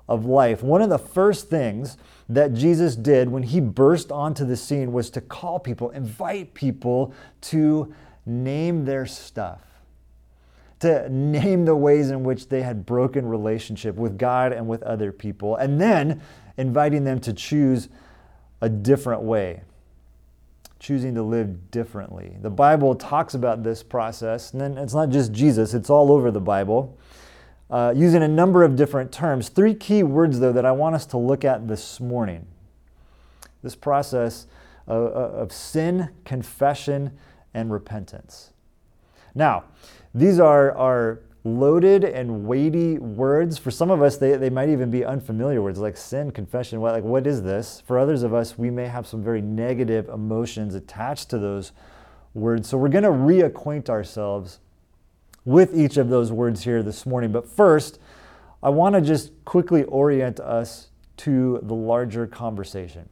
of 0.08 0.26
life. 0.26 0.62
One 0.62 0.84
of 0.84 0.90
the 0.90 1.00
first 1.00 1.50
things 1.50 1.98
that 2.30 2.54
Jesus 2.54 2.96
did 2.96 3.28
when 3.28 3.42
he 3.42 3.60
burst 3.60 4.12
onto 4.12 4.46
the 4.46 4.56
scene 4.56 4.92
was 4.92 5.10
to 5.12 5.22
call 5.22 5.60
people, 5.60 5.90
invite 5.90 6.54
people 6.54 7.12
to 7.42 7.92
name 8.28 8.86
their 8.86 9.08
stuff 9.08 9.75
to 10.86 11.10
name 11.10 11.66
the 11.66 11.76
ways 11.76 12.10
in 12.10 12.24
which 12.24 12.50
they 12.50 12.62
had 12.62 12.86
broken 12.86 13.28
relationship 13.28 13.96
with 13.96 14.18
God 14.18 14.54
and 14.54 14.68
with 14.68 14.82
other 14.84 15.12
people, 15.12 15.56
and 15.58 15.80
then 15.80 16.22
inviting 16.58 17.04
them 17.04 17.20
to 17.20 17.34
choose 17.34 17.90
a 18.62 18.70
different 18.70 19.22
way, 19.22 19.62
choosing 20.80 21.14
to 21.16 21.22
live 21.22 21.70
differently. 21.70 22.38
The 22.42 22.50
Bible 22.50 22.96
talks 22.96 23.34
about 23.34 23.64
this 23.64 23.84
process, 23.84 24.54
and 24.54 24.62
then 24.62 24.78
it's 24.78 24.94
not 24.94 25.10
just 25.10 25.32
Jesus, 25.32 25.74
it's 25.74 25.90
all 25.90 26.12
over 26.12 26.32
the 26.32 26.40
Bible, 26.40 26.98
uh, 27.70 27.94
using 27.96 28.24
a 28.24 28.28
number 28.28 28.64
of 28.64 28.76
different 28.76 29.12
terms. 29.12 29.50
Three 29.50 29.74
key 29.74 30.04
words, 30.04 30.40
though, 30.40 30.54
that 30.54 30.66
I 30.66 30.72
want 30.72 30.96
us 30.96 31.06
to 31.08 31.18
look 31.18 31.44
at 31.44 31.68
this 31.68 32.00
morning. 32.00 32.48
This 33.62 33.76
process 33.76 34.48
of, 34.88 35.08
of 35.08 35.52
sin, 35.52 36.10
confession, 36.24 37.12
and 37.54 37.72
repentance. 37.72 38.52
Now, 39.34 39.66
these 40.16 40.40
are, 40.40 40.76
are 40.78 41.20
loaded 41.44 42.06
and 42.06 42.46
weighty 42.46 42.98
words. 42.98 43.58
For 43.58 43.70
some 43.70 43.92
of 43.92 44.02
us, 44.02 44.16
they, 44.18 44.38
they 44.38 44.50
might 44.50 44.70
even 44.70 44.90
be 44.90 45.04
unfamiliar 45.04 45.62
words 45.62 45.78
like 45.78 45.98
sin, 45.98 46.32
confession. 46.32 46.80
What, 46.80 46.94
like, 46.94 47.04
what 47.04 47.28
is 47.28 47.44
this? 47.44 47.84
For 47.86 48.00
others 48.00 48.24
of 48.24 48.34
us, 48.34 48.58
we 48.58 48.70
may 48.72 48.88
have 48.88 49.06
some 49.06 49.22
very 49.24 49.42
negative 49.42 50.08
emotions 50.08 50.74
attached 50.74 51.30
to 51.32 51.38
those 51.38 51.74
words. 52.34 52.70
So 52.70 52.78
we're 52.78 52.90
going 52.90 53.04
to 53.04 53.10
reacquaint 53.10 53.90
ourselves 53.90 54.60
with 55.44 55.78
each 55.78 55.98
of 55.98 56.10
those 56.10 56.32
words 56.32 56.64
here 56.64 56.82
this 56.82 57.06
morning. 57.06 57.32
But 57.32 57.48
first, 57.48 58.00
I 58.64 58.70
want 58.70 58.96
to 58.96 59.02
just 59.02 59.32
quickly 59.44 59.84
orient 59.84 60.40
us 60.40 60.88
to 61.18 61.60
the 61.62 61.76
larger 61.76 62.26
conversation. 62.26 63.10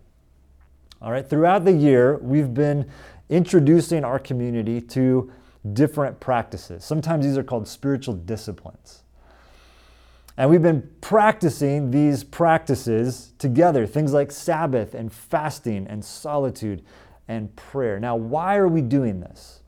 All 1.01 1.11
right, 1.11 1.29
throughout 1.29 1.65
the 1.65 1.73
year, 1.73 2.17
we've 2.17 2.53
been 2.53 2.89
introducing 3.29 4.05
our 4.05 4.19
community 4.19 4.79
to 4.79 5.31
different 5.71 6.19
practices. 6.19 6.83
Sometimes 6.83 7.25
these 7.25 7.37
are 7.37 7.43
called 7.43 7.67
spiritual 7.67 8.15
disciplines. 8.15 9.03
And 10.35 10.49
we've 10.49 10.61
been 10.63 10.89
practicing 10.99 11.91
these 11.91 12.23
practices 12.23 13.33
together, 13.37 13.85
things 13.85 14.13
like 14.13 14.31
Sabbath 14.31 14.95
and 14.95 15.13
fasting 15.13 15.85
and 15.87 16.03
solitude 16.03 16.83
and 17.27 17.55
prayer. 17.55 17.99
Now, 17.99 18.15
why 18.15 18.57
are 18.57 18.67
we 18.67 18.81
doing 18.81 19.19
this? 19.19 19.61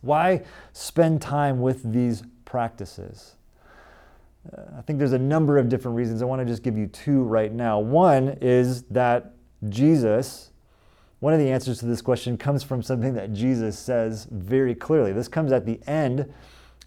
Why 0.00 0.42
spend 0.72 1.20
time 1.20 1.60
with 1.60 1.92
these 1.92 2.22
practices? 2.44 3.34
Uh, 4.56 4.62
I 4.78 4.82
think 4.82 4.98
there's 4.98 5.12
a 5.12 5.18
number 5.18 5.58
of 5.58 5.68
different 5.68 5.96
reasons. 5.96 6.22
I 6.22 6.24
want 6.24 6.40
to 6.40 6.46
just 6.46 6.62
give 6.62 6.78
you 6.78 6.86
two 6.86 7.22
right 7.22 7.52
now. 7.52 7.80
One 7.80 8.38
is 8.40 8.84
that 8.84 9.34
Jesus 9.68 10.49
one 11.20 11.34
of 11.34 11.38
the 11.38 11.50
answers 11.50 11.78
to 11.78 11.86
this 11.86 12.00
question 12.00 12.38
comes 12.38 12.62
from 12.62 12.82
something 12.82 13.12
that 13.14 13.32
Jesus 13.34 13.78
says 13.78 14.26
very 14.30 14.74
clearly. 14.74 15.12
This 15.12 15.28
comes 15.28 15.52
at 15.52 15.66
the 15.66 15.78
end 15.86 16.32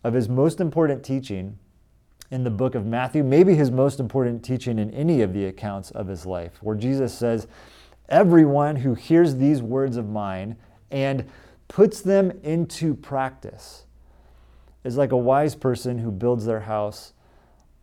of 0.04 0.14
his 0.14 0.28
most 0.28 0.60
important 0.60 1.04
teaching 1.04 1.58
in 2.32 2.44
the 2.44 2.50
book 2.50 2.74
of 2.74 2.84
Matthew, 2.84 3.24
maybe 3.24 3.54
his 3.54 3.70
most 3.70 4.00
important 4.00 4.44
teaching 4.44 4.80
in 4.80 4.90
any 4.92 5.22
of 5.22 5.34
the 5.34 5.46
accounts 5.46 5.92
of 5.92 6.08
his 6.08 6.26
life, 6.26 6.58
where 6.62 6.76
Jesus 6.76 7.14
says, 7.14 7.48
Everyone 8.10 8.78
who 8.78 8.96
hears 8.96 9.36
these 9.36 9.62
words 9.62 9.98
of 9.98 10.10
mine 10.10 10.58
and 10.90 11.26
puts 11.68 12.02
them 12.02 12.32
into 12.42 12.96
practice 12.96 13.86
is 14.84 14.98
like 14.98 15.12
a 15.12 15.18
wise 15.18 15.54
person 15.54 16.00
who 16.00 16.12
builds 16.12 16.46
their 16.46 16.62
house 16.62 17.14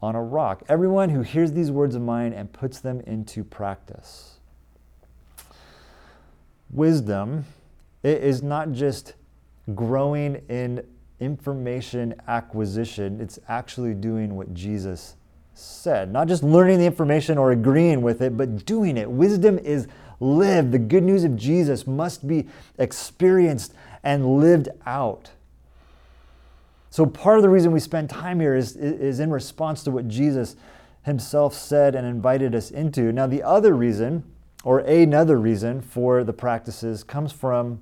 on 0.03 0.17
a 0.17 0.23
rock. 0.23 0.65
Everyone 0.69 1.11
who 1.11 1.23
hears 1.23 1.53
these 1.53 1.71
words 1.71 1.95
of 1.95 2.03
mine 2.03 2.33
and 2.33 2.53
puts 2.53 2.81
them 2.81 3.01
into 3.03 3.45
practice 3.45 4.40
wisdom 6.73 7.45
is 8.03 8.43
not 8.43 8.73
just 8.73 9.15
growing 9.75 10.43
in 10.49 10.85
information 11.21 12.15
acquisition, 12.29 13.21
it's 13.21 13.39
actually 13.49 13.95
doing 13.95 14.37
what 14.37 14.55
Jesus 14.55 15.17
said. 15.55 16.13
Not 16.13 16.29
just 16.29 16.43
learning 16.43 16.79
the 16.79 16.87
information 16.87 17.37
or 17.39 17.53
agreeing 17.53 18.03
with 18.03 18.23
it, 18.23 18.37
but 18.37 18.65
doing 18.65 18.97
it. 18.97 19.11
Wisdom 19.11 19.59
is 19.59 19.87
lived. 20.19 20.73
The 20.73 20.79
good 20.79 21.03
news 21.03 21.25
of 21.25 21.37
Jesus 21.37 21.87
must 21.87 22.27
be 22.27 22.49
experienced 22.79 23.75
and 24.03 24.39
lived 24.39 24.69
out. 24.87 25.31
So, 26.89 27.07
part 27.07 27.37
of 27.37 27.43
the 27.43 27.49
reason 27.49 27.71
we 27.71 27.81
spend 27.81 28.11
time 28.11 28.41
here 28.41 28.57
is, 28.57 28.75
is 28.77 29.21
in 29.21 29.31
response 29.31 29.85
to 29.85 29.91
what 29.91 30.09
Jesus 30.09 30.57
himself 31.03 31.55
said 31.55 31.95
and 31.95 32.07
invited 32.07 32.55
us 32.55 32.71
into. 32.71 33.13
Now, 33.13 33.27
the 33.27 33.43
other 33.43 33.75
reason 33.75 34.25
or 34.65 34.81
another 34.81 35.39
reason 35.39 35.81
for 35.81 36.25
the 36.25 36.33
practices 36.33 37.03
comes 37.03 37.33
from 37.33 37.81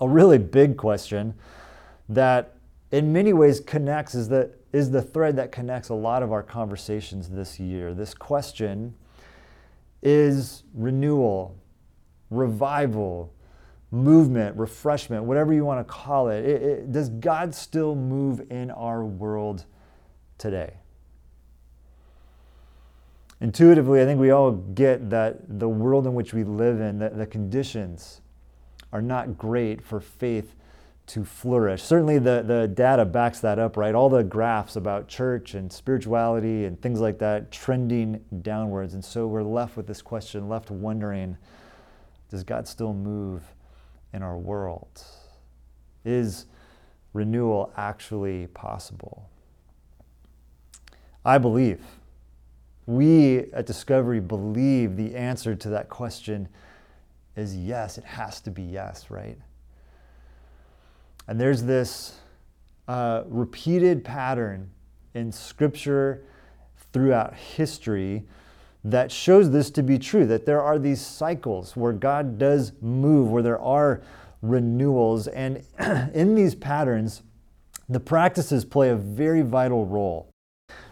a 0.00 0.08
really 0.08 0.38
big 0.38 0.76
question 0.76 1.34
that 2.08 2.56
in 2.90 3.12
many 3.12 3.32
ways 3.32 3.60
connects 3.60 4.14
is 4.14 4.28
the, 4.28 4.50
is 4.72 4.90
the 4.90 5.02
thread 5.02 5.36
that 5.36 5.52
connects 5.52 5.88
a 5.88 5.94
lot 5.94 6.22
of 6.22 6.32
our 6.32 6.42
conversations 6.42 7.28
this 7.28 7.58
year. 7.58 7.94
This 7.94 8.14
question 8.14 8.94
is 10.02 10.62
renewal, 10.74 11.56
revival, 12.30 13.32
movement, 13.90 14.56
refreshment, 14.56 15.24
whatever 15.24 15.52
you 15.52 15.64
want 15.64 15.86
to 15.86 15.92
call 15.92 16.28
it. 16.28 16.44
it, 16.44 16.62
it 16.62 16.92
does 16.92 17.08
God 17.08 17.54
still 17.54 17.94
move 17.94 18.42
in 18.50 18.70
our 18.70 19.04
world 19.04 19.64
today? 20.38 20.74
Intuitively, 23.40 24.00
I 24.00 24.04
think 24.04 24.18
we 24.18 24.30
all 24.30 24.52
get 24.52 25.10
that 25.10 25.58
the 25.58 25.68
world 25.68 26.06
in 26.06 26.14
which 26.14 26.32
we 26.32 26.42
live 26.44 26.80
in, 26.80 26.98
that 27.00 27.18
the 27.18 27.26
conditions 27.26 28.22
are 28.92 29.02
not 29.02 29.36
great 29.36 29.82
for 29.82 30.00
faith 30.00 30.54
to 31.08 31.24
flourish. 31.24 31.82
Certainly, 31.82 32.18
the, 32.20 32.42
the 32.42 32.66
data 32.66 33.04
backs 33.04 33.40
that 33.40 33.58
up, 33.58 33.76
right? 33.76 33.94
All 33.94 34.08
the 34.08 34.24
graphs 34.24 34.74
about 34.76 35.06
church 35.06 35.54
and 35.54 35.70
spirituality 35.72 36.64
and 36.64 36.80
things 36.80 37.00
like 37.00 37.18
that 37.18 37.52
trending 37.52 38.24
downwards. 38.42 38.94
And 38.94 39.04
so 39.04 39.26
we're 39.26 39.42
left 39.42 39.76
with 39.76 39.86
this 39.86 40.02
question, 40.02 40.48
left 40.48 40.70
wondering 40.70 41.36
does 42.28 42.42
God 42.42 42.66
still 42.66 42.92
move 42.92 43.42
in 44.12 44.22
our 44.22 44.36
world? 44.36 45.04
Is 46.04 46.46
renewal 47.12 47.72
actually 47.76 48.48
possible? 48.48 49.28
I 51.24 51.38
believe 51.38 51.80
we 52.86 53.38
at 53.52 53.66
Discovery 53.66 54.20
believe 54.20 54.96
the 54.96 55.14
answer 55.14 55.54
to 55.54 55.68
that 55.70 55.88
question 55.88 56.48
is 57.36 57.56
yes. 57.56 57.98
It 57.98 58.04
has 58.04 58.40
to 58.42 58.50
be 58.50 58.62
yes, 58.62 59.10
right? 59.10 59.38
And 61.28 61.40
there's 61.40 61.64
this 61.64 62.20
uh, 62.86 63.24
repeated 63.26 64.04
pattern 64.04 64.70
in 65.14 65.32
Scripture 65.32 66.22
throughout 66.92 67.34
history 67.34 68.24
that 68.84 69.10
shows 69.10 69.50
this 69.50 69.70
to 69.72 69.82
be 69.82 69.98
true 69.98 70.24
that 70.26 70.46
there 70.46 70.62
are 70.62 70.78
these 70.78 71.00
cycles 71.04 71.76
where 71.76 71.92
God 71.92 72.38
does 72.38 72.72
move, 72.80 73.30
where 73.30 73.42
there 73.42 73.60
are 73.60 74.02
renewals. 74.42 75.26
And 75.26 75.64
in 76.14 76.36
these 76.36 76.54
patterns, 76.54 77.22
the 77.88 77.98
practices 77.98 78.64
play 78.64 78.90
a 78.90 78.96
very 78.96 79.42
vital 79.42 79.84
role. 79.84 80.30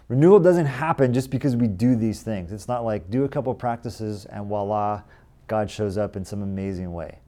Renewal 0.08 0.38
doesn't 0.38 0.66
happen 0.66 1.14
just 1.14 1.30
because 1.30 1.56
we 1.56 1.66
do 1.66 1.96
these 1.96 2.22
things. 2.22 2.52
It's 2.52 2.68
not 2.68 2.84
like 2.84 3.10
do 3.10 3.24
a 3.24 3.28
couple 3.28 3.54
practices 3.54 4.26
and 4.26 4.46
voila, 4.46 5.02
God 5.46 5.70
shows 5.70 5.96
up 5.96 6.16
in 6.16 6.24
some 6.24 6.42
amazing 6.42 6.92
way. 6.92 7.18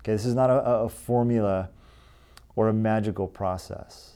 Okay, 0.00 0.12
this 0.12 0.24
is 0.24 0.34
not 0.34 0.50
a, 0.50 0.64
a 0.64 0.88
formula 0.88 1.70
or 2.56 2.68
a 2.68 2.72
magical 2.72 3.28
process. 3.28 4.14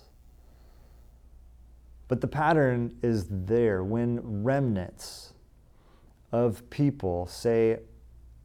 But 2.09 2.21
the 2.21 2.29
pattern 2.29 2.97
is 3.03 3.27
there 3.31 3.83
when 3.85 4.43
remnants 4.43 5.33
of 6.33 6.69
people 6.71 7.27
say, 7.27 7.79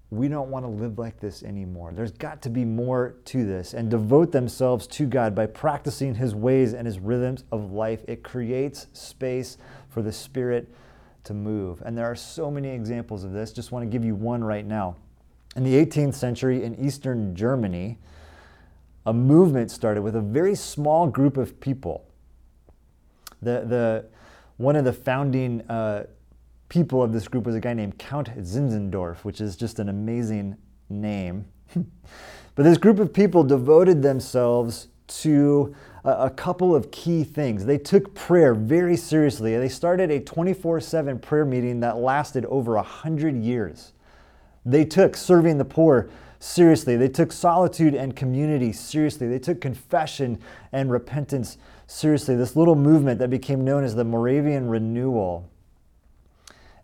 we 0.09 0.29
don't 0.29 0.49
want 0.49 0.63
to 0.63 0.69
live 0.69 0.97
like 0.97 1.19
this 1.19 1.43
anymore. 1.43 1.91
There's 1.93 2.11
got 2.11 2.41
to 2.43 2.49
be 2.49 2.63
more 2.63 3.15
to 3.25 3.45
this 3.45 3.73
and 3.73 3.89
devote 3.89 4.31
themselves 4.31 4.87
to 4.87 5.05
God 5.05 5.35
by 5.35 5.47
practicing 5.47 6.15
His 6.15 6.33
ways 6.33 6.73
and 6.73 6.85
His 6.85 6.97
rhythms 6.97 7.43
of 7.51 7.73
life. 7.73 8.05
It 8.07 8.23
creates 8.23 8.87
space 8.93 9.57
for 9.89 10.01
the 10.01 10.13
Spirit 10.13 10.73
to 11.25 11.33
move. 11.33 11.83
And 11.85 11.97
there 11.97 12.05
are 12.05 12.15
so 12.15 12.49
many 12.49 12.69
examples 12.69 13.25
of 13.25 13.33
this. 13.33 13.51
Just 13.51 13.73
want 13.73 13.83
to 13.83 13.89
give 13.89 14.05
you 14.05 14.15
one 14.15 14.43
right 14.43 14.65
now. 14.65 14.95
In 15.57 15.63
the 15.63 15.73
18th 15.73 16.13
century 16.13 16.63
in 16.63 16.75
Eastern 16.75 17.35
Germany, 17.35 17.97
a 19.05 19.13
movement 19.13 19.71
started 19.71 20.03
with 20.03 20.15
a 20.15 20.21
very 20.21 20.55
small 20.55 21.07
group 21.07 21.35
of 21.35 21.59
people. 21.59 22.05
The, 23.41 23.65
the, 23.65 24.05
one 24.55 24.77
of 24.77 24.85
the 24.85 24.93
founding 24.93 25.61
uh, 25.69 26.05
people 26.69 27.01
of 27.01 27.13
this 27.13 27.27
group 27.27 27.45
was 27.45 27.55
a 27.55 27.59
guy 27.59 27.73
named 27.73 27.97
Count 27.97 28.29
Zinzendorf, 28.37 29.17
which 29.17 29.41
is 29.41 29.55
just 29.55 29.79
an 29.79 29.89
amazing 29.89 30.57
name. 30.89 31.45
but 31.73 32.63
this 32.63 32.77
group 32.77 32.99
of 32.99 33.13
people 33.13 33.43
devoted 33.43 34.01
themselves 34.01 34.87
to 35.07 35.73
a, 36.03 36.29
couple 36.29 36.75
of 36.75 36.91
key 36.91 37.23
things. 37.23 37.65
They 37.65 37.77
took 37.77 38.13
prayer 38.13 38.53
very 38.53 38.97
seriously. 38.97 39.57
They 39.57 39.69
started 39.69 40.11
a 40.11 40.19
24 40.19 40.81
7 40.81 41.19
prayer 41.19 41.45
meeting 41.45 41.79
that 41.81 41.97
lasted 41.97 42.45
over 42.45 42.75
100 42.75 43.35
years. 43.37 43.93
They 44.65 44.83
took 44.83 45.15
serving 45.15 45.57
the 45.57 45.65
poor 45.65 46.09
seriously. 46.39 46.97
They 46.97 47.07
took 47.07 47.31
solitude 47.31 47.95
and 47.95 48.15
community 48.15 48.73
seriously. 48.73 49.27
They 49.27 49.39
took 49.39 49.61
confession 49.61 50.39
and 50.71 50.91
repentance 50.91 51.57
seriously. 51.87 52.35
This 52.35 52.55
little 52.55 52.75
movement 52.75 53.19
that 53.19 53.29
became 53.29 53.63
known 53.63 53.83
as 53.83 53.95
the 53.95 54.03
Moravian 54.03 54.67
Renewal 54.69 55.49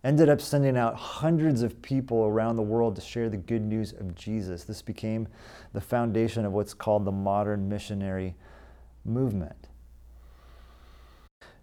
ended 0.04 0.30
up 0.30 0.42
sending 0.42 0.78
out 0.78 0.96
hundreds 0.96 1.62
of 1.62 1.82
people 1.82 2.24
around 2.26 2.58
the 2.58 2.62
world 2.64 2.96
to 2.96 3.02
share 3.02 3.30
the 3.30 3.38
good 3.38 3.62
news 3.62 3.94
of 3.94 4.16
Jesus. 4.16 4.64
This 4.64 4.82
became 4.82 5.28
the 5.72 5.82
foundation 5.82 6.46
of 6.46 6.52
what's 6.52 6.74
called 6.74 7.06
the 7.06 7.12
modern 7.12 7.70
missionary 7.70 8.36
movement. 9.06 9.68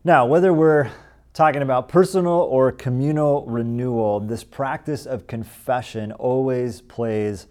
Now, 0.02 0.24
whether 0.24 0.54
we're 0.54 0.90
talking 1.34 1.60
about 1.60 1.88
personal 1.88 2.32
or 2.32 2.72
communal 2.72 3.44
renewal, 3.44 4.20
this 4.20 4.42
practice 4.42 5.04
of 5.04 5.26
confession 5.26 6.12
always 6.12 6.80
plays 6.80 7.46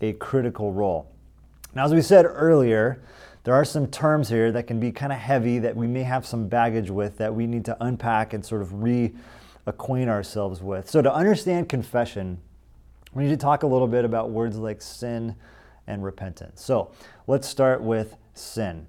a 0.00 0.12
critical 0.14 0.72
role. 0.72 1.10
Now, 1.74 1.84
as 1.84 1.92
we 1.92 2.02
said 2.02 2.24
earlier, 2.24 3.02
there 3.42 3.54
are 3.54 3.64
some 3.64 3.88
terms 3.88 4.28
here 4.28 4.52
that 4.52 4.66
can 4.66 4.78
be 4.78 4.92
kind 4.92 5.12
of 5.12 5.18
heavy 5.18 5.58
that 5.58 5.74
we 5.74 5.86
may 5.86 6.02
have 6.02 6.24
some 6.24 6.46
baggage 6.48 6.90
with 6.90 7.18
that 7.18 7.34
we 7.34 7.46
need 7.46 7.64
to 7.64 7.76
unpack 7.80 8.32
and 8.32 8.44
sort 8.44 8.62
of 8.62 8.82
reacquaint 9.72 10.08
ourselves 10.08 10.62
with. 10.62 10.88
So, 10.88 11.02
to 11.02 11.12
understand 11.12 11.68
confession, 11.68 12.38
we 13.12 13.24
need 13.24 13.30
to 13.30 13.36
talk 13.36 13.62
a 13.62 13.66
little 13.66 13.88
bit 13.88 14.04
about 14.04 14.30
words 14.30 14.56
like 14.56 14.82
sin 14.82 15.36
and 15.86 16.04
repentance. 16.04 16.62
So, 16.62 16.92
let's 17.26 17.48
start 17.48 17.82
with 17.82 18.16
sin. 18.34 18.86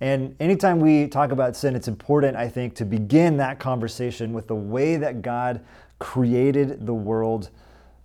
And 0.00 0.34
anytime 0.40 0.80
we 0.80 1.06
talk 1.06 1.30
about 1.30 1.56
sin, 1.56 1.76
it's 1.76 1.86
important, 1.88 2.36
I 2.36 2.48
think, 2.48 2.74
to 2.76 2.84
begin 2.84 3.36
that 3.36 3.60
conversation 3.60 4.32
with 4.32 4.48
the 4.48 4.54
way 4.56 4.96
that 4.96 5.22
God 5.22 5.60
created 6.00 6.86
the 6.86 6.94
world 6.94 7.50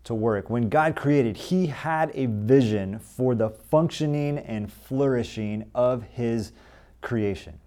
to 0.04 0.14
work. 0.14 0.50
When 0.50 0.70
God 0.70 0.96
created, 0.96 1.36
He 1.36 1.66
had 1.66 2.12
a 2.14 2.28
vision 2.28 3.00
for 3.00 3.34
the 3.34 3.50
functioning 3.50 4.38
and 4.38 4.72
flourishing 4.72 5.66
of 5.74 6.04
His 6.04 6.52
creation. 7.02 7.60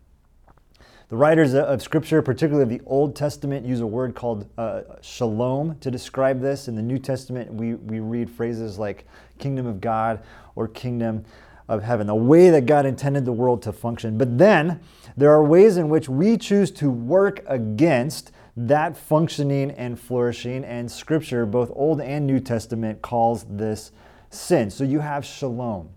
The 1.11 1.17
writers 1.17 1.55
of 1.55 1.83
Scripture, 1.83 2.23
particularly 2.23 2.79
the 2.79 2.85
Old 2.87 3.17
Testament, 3.17 3.67
use 3.67 3.81
a 3.81 3.87
word 3.87 4.15
called 4.15 4.49
uh, 4.57 4.83
shalom 5.01 5.77
to 5.81 5.91
describe 5.91 6.41
this. 6.41 6.69
In 6.69 6.77
the 6.77 6.83
New 6.83 7.01
Testament, 7.01 7.53
we, 7.53 7.75
we 7.75 7.99
read 7.99 8.31
phrases 8.31 8.79
like 8.79 9.09
kingdom 9.37 9.67
of 9.67 9.81
God 9.81 10.23
or 10.55 10.69
kingdom 10.69 11.25
of 11.67 11.83
heaven, 11.83 12.07
the 12.07 12.15
way 12.15 12.51
that 12.51 12.65
God 12.65 12.87
intended 12.87 13.25
the 13.25 13.33
world 13.33 13.61
to 13.63 13.73
function. 13.73 14.19
But 14.19 14.39
then 14.39 14.79
there 15.17 15.33
are 15.33 15.43
ways 15.43 15.77
in 15.77 15.89
which 15.89 16.09
we 16.09 16.37
choose 16.37 16.71
to 16.73 16.89
work 16.89 17.43
against 17.49 18.31
that 18.57 18.97
functioning 18.97 19.73
and 19.73 19.99
flourishing, 19.99 20.65
and 20.65 20.89
Scripture, 20.89 21.45
both 21.45 21.73
Old 21.75 22.01
and 22.01 22.25
New 22.25 22.39
Testament, 22.39 23.03
calls 23.03 23.47
this 23.51 23.91
sin. 24.31 24.71
So 24.71 24.85
you 24.85 25.01
have 25.01 25.25
shalom, 25.25 25.89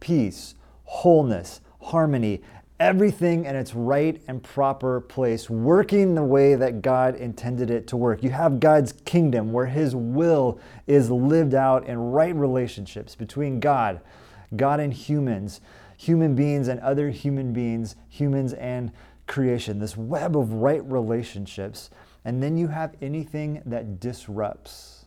peace, 0.00 0.54
wholeness, 0.84 1.60
harmony, 1.82 2.40
everything 2.80 3.44
in 3.44 3.54
its 3.54 3.74
right 3.74 4.20
and 4.26 4.42
proper 4.42 5.02
place, 5.02 5.50
working 5.50 6.14
the 6.14 6.24
way 6.24 6.54
that 6.54 6.80
God 6.80 7.14
intended 7.14 7.70
it 7.70 7.86
to 7.88 7.96
work. 7.96 8.22
You 8.22 8.30
have 8.30 8.58
God's 8.58 8.94
kingdom 9.04 9.52
where 9.52 9.66
His 9.66 9.94
will 9.94 10.58
is 10.86 11.10
lived 11.10 11.54
out 11.54 11.86
in 11.86 11.98
right 11.98 12.34
relationships 12.34 13.14
between 13.14 13.60
God, 13.60 14.00
God 14.56 14.80
and 14.80 14.94
humans, 14.94 15.60
human 15.96 16.34
beings 16.34 16.68
and 16.68 16.80
other 16.80 17.10
human 17.10 17.52
beings, 17.52 17.96
humans 18.08 18.54
and 18.54 18.90
creation, 19.26 19.78
this 19.78 19.96
web 19.96 20.36
of 20.36 20.54
right 20.54 20.82
relationships. 20.90 21.90
And 22.24 22.42
then 22.42 22.56
you 22.56 22.68
have 22.68 22.96
anything 23.02 23.62
that 23.66 24.00
disrupts, 24.00 25.04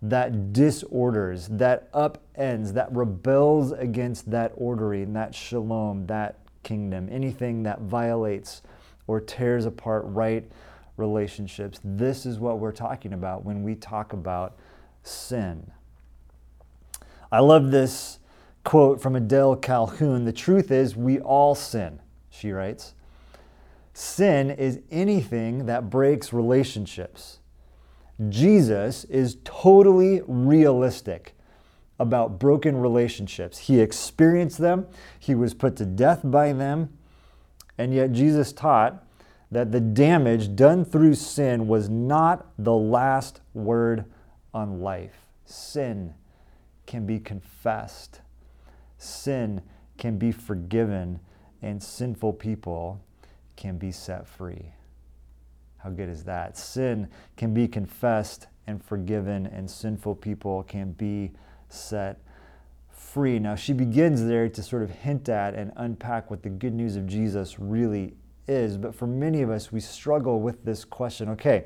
that 0.00 0.52
disorders, 0.52 1.48
that 1.48 1.92
upends, 1.92 2.74
that 2.74 2.94
rebels 2.94 3.72
against 3.72 4.30
that 4.30 4.52
ordering, 4.54 5.12
that 5.14 5.34
shalom, 5.34 6.06
that 6.06 6.38
kingdom, 6.66 7.08
anything 7.12 7.62
that 7.62 7.82
violates 7.82 8.60
or 9.06 9.20
tears 9.20 9.64
apart 9.64 10.02
right 10.06 10.44
relationships. 10.96 11.78
This 11.84 12.26
is 12.26 12.40
what 12.40 12.58
we're 12.58 12.72
talking 12.72 13.12
about 13.12 13.44
when 13.44 13.62
we 13.62 13.76
talk 13.76 14.12
about 14.12 14.58
sin. 15.04 15.70
I 17.30 17.38
love 17.38 17.70
this 17.70 18.18
quote 18.64 19.00
from 19.00 19.14
Adele 19.14 19.56
Calhoun. 19.56 20.24
The 20.24 20.32
truth 20.32 20.72
is, 20.72 20.96
we 20.96 21.20
all 21.20 21.54
sin, 21.54 22.00
she 22.30 22.50
writes. 22.50 22.94
Sin 23.94 24.50
is 24.50 24.80
anything 24.90 25.66
that 25.66 25.88
breaks 25.88 26.32
relationships. 26.32 27.38
Jesus 28.28 29.04
is 29.04 29.36
totally 29.44 30.20
realistic 30.26 31.35
about 31.98 32.38
broken 32.38 32.76
relationships. 32.76 33.58
He 33.58 33.80
experienced 33.80 34.58
them, 34.58 34.86
he 35.18 35.34
was 35.34 35.54
put 35.54 35.76
to 35.76 35.86
death 35.86 36.20
by 36.24 36.52
them, 36.52 36.96
and 37.78 37.94
yet 37.94 38.12
Jesus 38.12 38.52
taught 38.52 39.02
that 39.50 39.72
the 39.72 39.80
damage 39.80 40.56
done 40.56 40.84
through 40.84 41.14
sin 41.14 41.68
was 41.68 41.88
not 41.88 42.46
the 42.58 42.74
last 42.74 43.40
word 43.54 44.04
on 44.52 44.80
life. 44.80 45.26
Sin 45.44 46.14
can 46.86 47.06
be 47.06 47.18
confessed, 47.18 48.20
sin 48.98 49.62
can 49.96 50.18
be 50.18 50.32
forgiven, 50.32 51.20
and 51.62 51.82
sinful 51.82 52.32
people 52.32 53.00
can 53.56 53.78
be 53.78 53.90
set 53.90 54.26
free. 54.26 54.72
How 55.78 55.90
good 55.90 56.08
is 56.08 56.24
that? 56.24 56.58
Sin 56.58 57.08
can 57.36 57.54
be 57.54 57.68
confessed 57.68 58.48
and 58.66 58.82
forgiven, 58.82 59.46
and 59.46 59.70
sinful 59.70 60.16
people 60.16 60.64
can 60.64 60.92
be 60.92 61.30
set 61.76 62.20
free. 62.90 63.38
Now, 63.38 63.54
she 63.54 63.72
begins 63.72 64.24
there 64.24 64.48
to 64.48 64.62
sort 64.62 64.82
of 64.82 64.90
hint 64.90 65.28
at 65.28 65.54
and 65.54 65.72
unpack 65.76 66.30
what 66.30 66.42
the 66.42 66.48
good 66.48 66.74
news 66.74 66.96
of 66.96 67.06
Jesus 67.06 67.58
really 67.58 68.14
is. 68.48 68.76
But 68.76 68.94
for 68.94 69.06
many 69.06 69.42
of 69.42 69.50
us, 69.50 69.72
we 69.72 69.80
struggle 69.80 70.40
with 70.40 70.64
this 70.64 70.84
question 70.84 71.28
okay, 71.30 71.64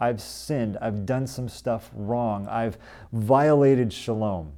I've 0.00 0.20
sinned, 0.20 0.78
I've 0.80 1.04
done 1.06 1.26
some 1.26 1.48
stuff 1.48 1.90
wrong, 1.94 2.46
I've 2.48 2.78
violated 3.12 3.92
shalom, 3.92 4.52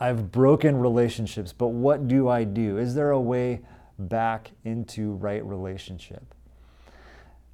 I've 0.00 0.32
broken 0.32 0.78
relationships, 0.78 1.52
but 1.52 1.68
what 1.68 2.08
do 2.08 2.28
I 2.28 2.44
do? 2.44 2.78
Is 2.78 2.94
there 2.94 3.10
a 3.10 3.20
way 3.20 3.60
back 3.98 4.52
into 4.64 5.12
right 5.14 5.44
relationship? 5.44 6.34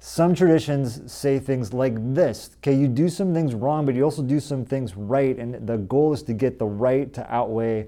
Some 0.05 0.35
traditions 0.35 1.09
say 1.09 1.39
things 1.39 1.71
like 1.71 1.93
this 2.13 2.49
okay, 2.57 2.75
you 2.75 2.89
do 2.89 3.07
some 3.07 3.33
things 3.33 3.55
wrong, 3.55 3.85
but 3.85 3.95
you 3.95 4.03
also 4.03 4.21
do 4.21 4.41
some 4.41 4.65
things 4.65 4.97
right, 4.97 5.37
and 5.37 5.65
the 5.65 5.77
goal 5.77 6.11
is 6.11 6.23
to 6.23 6.33
get 6.33 6.59
the 6.59 6.65
right 6.65 7.13
to 7.13 7.33
outweigh 7.33 7.87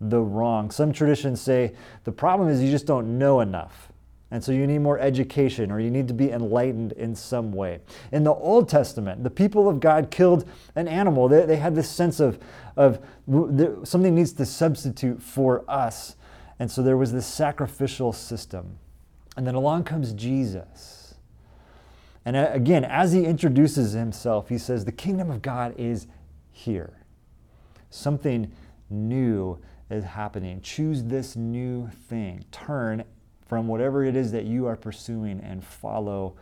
the 0.00 0.20
wrong. 0.20 0.70
Some 0.70 0.92
traditions 0.92 1.40
say 1.40 1.74
the 2.04 2.12
problem 2.12 2.48
is 2.48 2.62
you 2.62 2.70
just 2.70 2.86
don't 2.86 3.18
know 3.18 3.40
enough. 3.40 3.90
And 4.30 4.44
so 4.44 4.52
you 4.52 4.64
need 4.64 4.78
more 4.78 5.00
education 5.00 5.72
or 5.72 5.80
you 5.80 5.90
need 5.90 6.06
to 6.06 6.14
be 6.14 6.30
enlightened 6.30 6.92
in 6.92 7.16
some 7.16 7.50
way. 7.50 7.80
In 8.12 8.22
the 8.22 8.34
Old 8.34 8.68
Testament, 8.68 9.24
the 9.24 9.30
people 9.30 9.68
of 9.68 9.80
God 9.80 10.08
killed 10.08 10.48
an 10.76 10.86
animal. 10.86 11.26
They, 11.26 11.46
they 11.46 11.56
had 11.56 11.74
this 11.74 11.90
sense 11.90 12.20
of, 12.20 12.38
of 12.76 13.00
something 13.82 14.14
needs 14.14 14.32
to 14.34 14.46
substitute 14.46 15.20
for 15.20 15.68
us. 15.68 16.14
And 16.60 16.70
so 16.70 16.80
there 16.80 16.96
was 16.96 17.12
this 17.12 17.26
sacrificial 17.26 18.12
system. 18.12 18.78
And 19.36 19.44
then 19.44 19.56
along 19.56 19.82
comes 19.82 20.12
Jesus 20.12 21.05
and 22.26 22.36
uh, 22.36 22.50
again, 22.52 22.84
as 22.84 23.12
he 23.12 23.24
introduces 23.24 23.92
himself, 23.92 24.48
he 24.48 24.58
says, 24.58 24.84
The 24.84 24.92
kingdom 24.92 25.30
of 25.30 25.42
God 25.42 25.74
is 25.78 26.08
here. 26.50 27.04
Something 27.88 28.50
new 28.90 29.60
is 29.88 30.02
happening. 30.02 30.60
Choose 30.60 31.04
this 31.04 31.36
new 31.36 31.88
thing. 32.08 32.44
Turn 32.50 33.04
from 33.46 33.68
whatever 33.68 34.04
it 34.04 34.16
is 34.16 34.32
that 34.32 34.44
you 34.44 34.66
are 34.66 34.74
pursuing 34.74 35.40
and 35.40 35.64
follow 35.64 36.34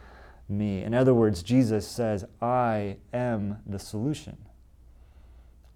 me. 0.48 0.82
In 0.82 0.94
other 0.94 1.12
words, 1.12 1.42
Jesus 1.42 1.86
says, 1.86 2.24
I 2.40 2.96
am 3.12 3.58
the 3.66 3.78
solution. 3.78 4.38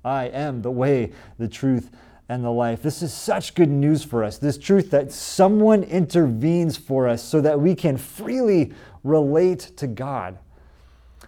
I 0.02 0.24
am 0.28 0.62
the 0.62 0.70
way, 0.70 1.12
the 1.38 1.48
truth, 1.48 1.90
and 2.28 2.44
the 2.44 2.50
life. 2.50 2.82
This 2.82 3.02
is 3.02 3.12
such 3.12 3.54
good 3.54 3.70
news 3.70 4.04
for 4.04 4.22
us. 4.22 4.38
This 4.38 4.58
truth 4.58 4.90
that 4.90 5.10
someone 5.12 5.82
intervenes 5.82 6.76
for 6.76 7.08
us 7.08 7.22
so 7.22 7.40
that 7.40 7.60
we 7.60 7.74
can 7.74 7.96
freely 7.96 8.72
relate 9.02 9.60
to 9.76 9.86
God. 9.86 10.38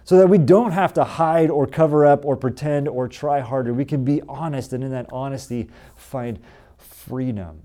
So 0.03 0.17
that 0.17 0.27
we 0.27 0.37
don't 0.37 0.71
have 0.71 0.93
to 0.95 1.03
hide 1.03 1.49
or 1.49 1.65
cover 1.65 2.05
up 2.05 2.25
or 2.25 2.35
pretend 2.35 2.87
or 2.87 3.07
try 3.07 3.39
harder. 3.39 3.73
We 3.73 3.85
can 3.85 4.03
be 4.03 4.21
honest 4.27 4.73
and 4.73 4.83
in 4.83 4.91
that 4.91 5.07
honesty 5.11 5.69
find 5.95 6.39
freedom. 6.77 7.61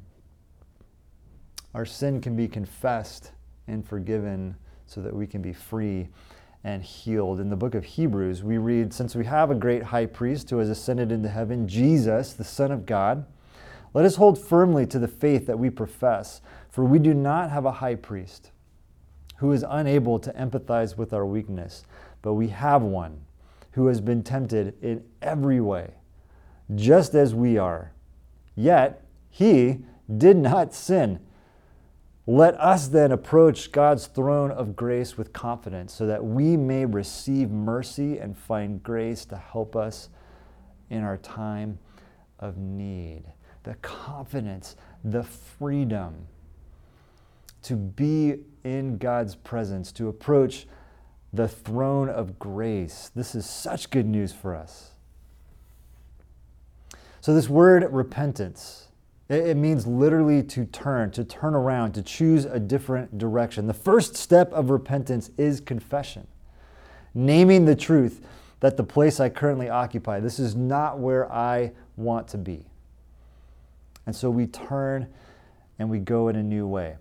Our 1.74 1.84
sin 1.84 2.20
can 2.20 2.36
be 2.36 2.48
confessed 2.48 3.32
and 3.66 3.86
forgiven 3.86 4.56
so 4.86 5.02
that 5.02 5.14
we 5.14 5.26
can 5.26 5.42
be 5.42 5.52
free 5.52 6.08
and 6.66 6.82
healed. 6.82 7.38
In 7.38 7.48
the 7.48 7.56
book 7.56 7.76
of 7.76 7.84
Hebrews, 7.84 8.42
we 8.42 8.58
read 8.58 8.92
Since 8.92 9.14
we 9.14 9.24
have 9.24 9.52
a 9.52 9.54
great 9.54 9.84
high 9.84 10.06
priest 10.06 10.50
who 10.50 10.58
has 10.58 10.68
ascended 10.68 11.12
into 11.12 11.28
heaven, 11.28 11.68
Jesus, 11.68 12.32
the 12.32 12.42
Son 12.42 12.72
of 12.72 12.84
God, 12.84 13.24
let 13.94 14.04
us 14.04 14.16
hold 14.16 14.36
firmly 14.36 14.84
to 14.86 14.98
the 14.98 15.06
faith 15.06 15.46
that 15.46 15.60
we 15.60 15.70
profess, 15.70 16.40
for 16.68 16.84
we 16.84 16.98
do 16.98 17.14
not 17.14 17.50
have 17.50 17.64
a 17.64 17.70
high 17.70 17.94
priest 17.94 18.50
who 19.36 19.52
is 19.52 19.64
unable 19.68 20.18
to 20.18 20.32
empathize 20.32 20.98
with 20.98 21.12
our 21.12 21.24
weakness, 21.24 21.84
but 22.20 22.34
we 22.34 22.48
have 22.48 22.82
one 22.82 23.20
who 23.70 23.86
has 23.86 24.00
been 24.00 24.24
tempted 24.24 24.74
in 24.82 25.04
every 25.22 25.60
way, 25.60 25.94
just 26.74 27.14
as 27.14 27.32
we 27.32 27.56
are. 27.56 27.92
Yet 28.56 29.04
he 29.30 29.78
did 30.18 30.36
not 30.36 30.74
sin. 30.74 31.20
Let 32.28 32.60
us 32.60 32.88
then 32.88 33.12
approach 33.12 33.70
God's 33.70 34.08
throne 34.08 34.50
of 34.50 34.74
grace 34.74 35.16
with 35.16 35.32
confidence 35.32 35.92
so 35.92 36.06
that 36.06 36.24
we 36.24 36.56
may 36.56 36.84
receive 36.84 37.50
mercy 37.50 38.18
and 38.18 38.36
find 38.36 38.82
grace 38.82 39.24
to 39.26 39.36
help 39.36 39.76
us 39.76 40.08
in 40.90 41.04
our 41.04 41.18
time 41.18 41.78
of 42.40 42.56
need. 42.56 43.22
The 43.62 43.74
confidence, 43.76 44.74
the 45.04 45.22
freedom 45.22 46.26
to 47.62 47.76
be 47.76 48.40
in 48.64 48.98
God's 48.98 49.36
presence, 49.36 49.92
to 49.92 50.08
approach 50.08 50.66
the 51.32 51.46
throne 51.46 52.08
of 52.08 52.38
grace. 52.40 53.10
This 53.14 53.36
is 53.36 53.48
such 53.48 53.90
good 53.90 54.06
news 54.06 54.32
for 54.32 54.54
us. 54.54 54.92
So, 57.20 57.34
this 57.34 57.48
word 57.48 57.84
repentance 57.92 58.85
it 59.28 59.56
means 59.56 59.86
literally 59.86 60.42
to 60.42 60.64
turn, 60.66 61.10
to 61.12 61.24
turn 61.24 61.54
around, 61.54 61.92
to 61.92 62.02
choose 62.02 62.44
a 62.44 62.60
different 62.60 63.18
direction. 63.18 63.66
The 63.66 63.74
first 63.74 64.14
step 64.16 64.52
of 64.52 64.70
repentance 64.70 65.30
is 65.36 65.60
confession, 65.60 66.26
naming 67.14 67.64
the 67.64 67.74
truth 67.74 68.24
that 68.60 68.76
the 68.76 68.84
place 68.84 69.18
I 69.20 69.28
currently 69.28 69.68
occupy, 69.68 70.20
this 70.20 70.38
is 70.38 70.54
not 70.54 70.98
where 70.98 71.30
I 71.32 71.72
want 71.96 72.28
to 72.28 72.38
be. 72.38 72.66
And 74.06 74.14
so 74.14 74.30
we 74.30 74.46
turn 74.46 75.08
and 75.78 75.90
we 75.90 75.98
go 75.98 76.28
in 76.28 76.36
a 76.36 76.42
new 76.42 76.66
way. 76.66 76.96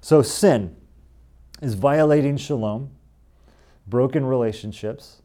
So 0.00 0.22
sin 0.22 0.76
is 1.60 1.74
violating 1.74 2.36
shalom, 2.36 2.90
broken 3.86 4.24
relationships. 4.24 5.22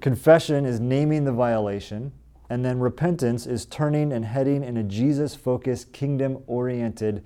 Confession 0.00 0.64
is 0.64 0.80
naming 0.80 1.24
the 1.24 1.32
violation. 1.32 2.12
And 2.52 2.62
then 2.62 2.80
repentance 2.80 3.46
is 3.46 3.64
turning 3.64 4.12
and 4.12 4.26
heading 4.26 4.62
in 4.62 4.76
a 4.76 4.82
Jesus 4.82 5.34
focused, 5.34 5.94
kingdom 5.94 6.42
oriented 6.46 7.24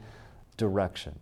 direction. 0.57 1.19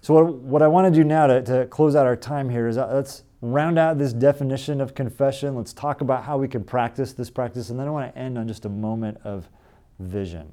So, 0.00 0.14
what, 0.14 0.32
what 0.32 0.62
I 0.62 0.68
want 0.68 0.86
to 0.90 0.98
do 0.98 1.04
now 1.04 1.26
to, 1.26 1.42
to 1.42 1.66
close 1.66 1.94
out 1.94 2.06
our 2.06 2.16
time 2.16 2.48
here 2.48 2.68
is 2.68 2.78
uh, 2.78 2.90
let's 2.90 3.22
round 3.42 3.78
out 3.78 3.98
this 3.98 4.14
definition 4.14 4.80
of 4.80 4.94
confession. 4.94 5.56
Let's 5.56 5.74
talk 5.74 6.00
about 6.00 6.24
how 6.24 6.38
we 6.38 6.48
can 6.48 6.64
practice 6.64 7.12
this 7.12 7.28
practice. 7.28 7.68
And 7.68 7.78
then 7.78 7.86
I 7.86 7.90
want 7.90 8.10
to 8.10 8.18
end 8.18 8.38
on 8.38 8.48
just 8.48 8.64
a 8.64 8.70
moment 8.70 9.18
of 9.22 9.50
vision. 9.98 10.50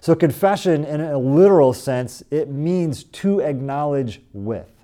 So, 0.00 0.14
confession, 0.14 0.84
in 0.84 1.00
a 1.00 1.16
literal 1.16 1.72
sense, 1.72 2.22
it 2.30 2.50
means 2.50 3.04
to 3.04 3.40
acknowledge 3.40 4.20
with 4.34 4.79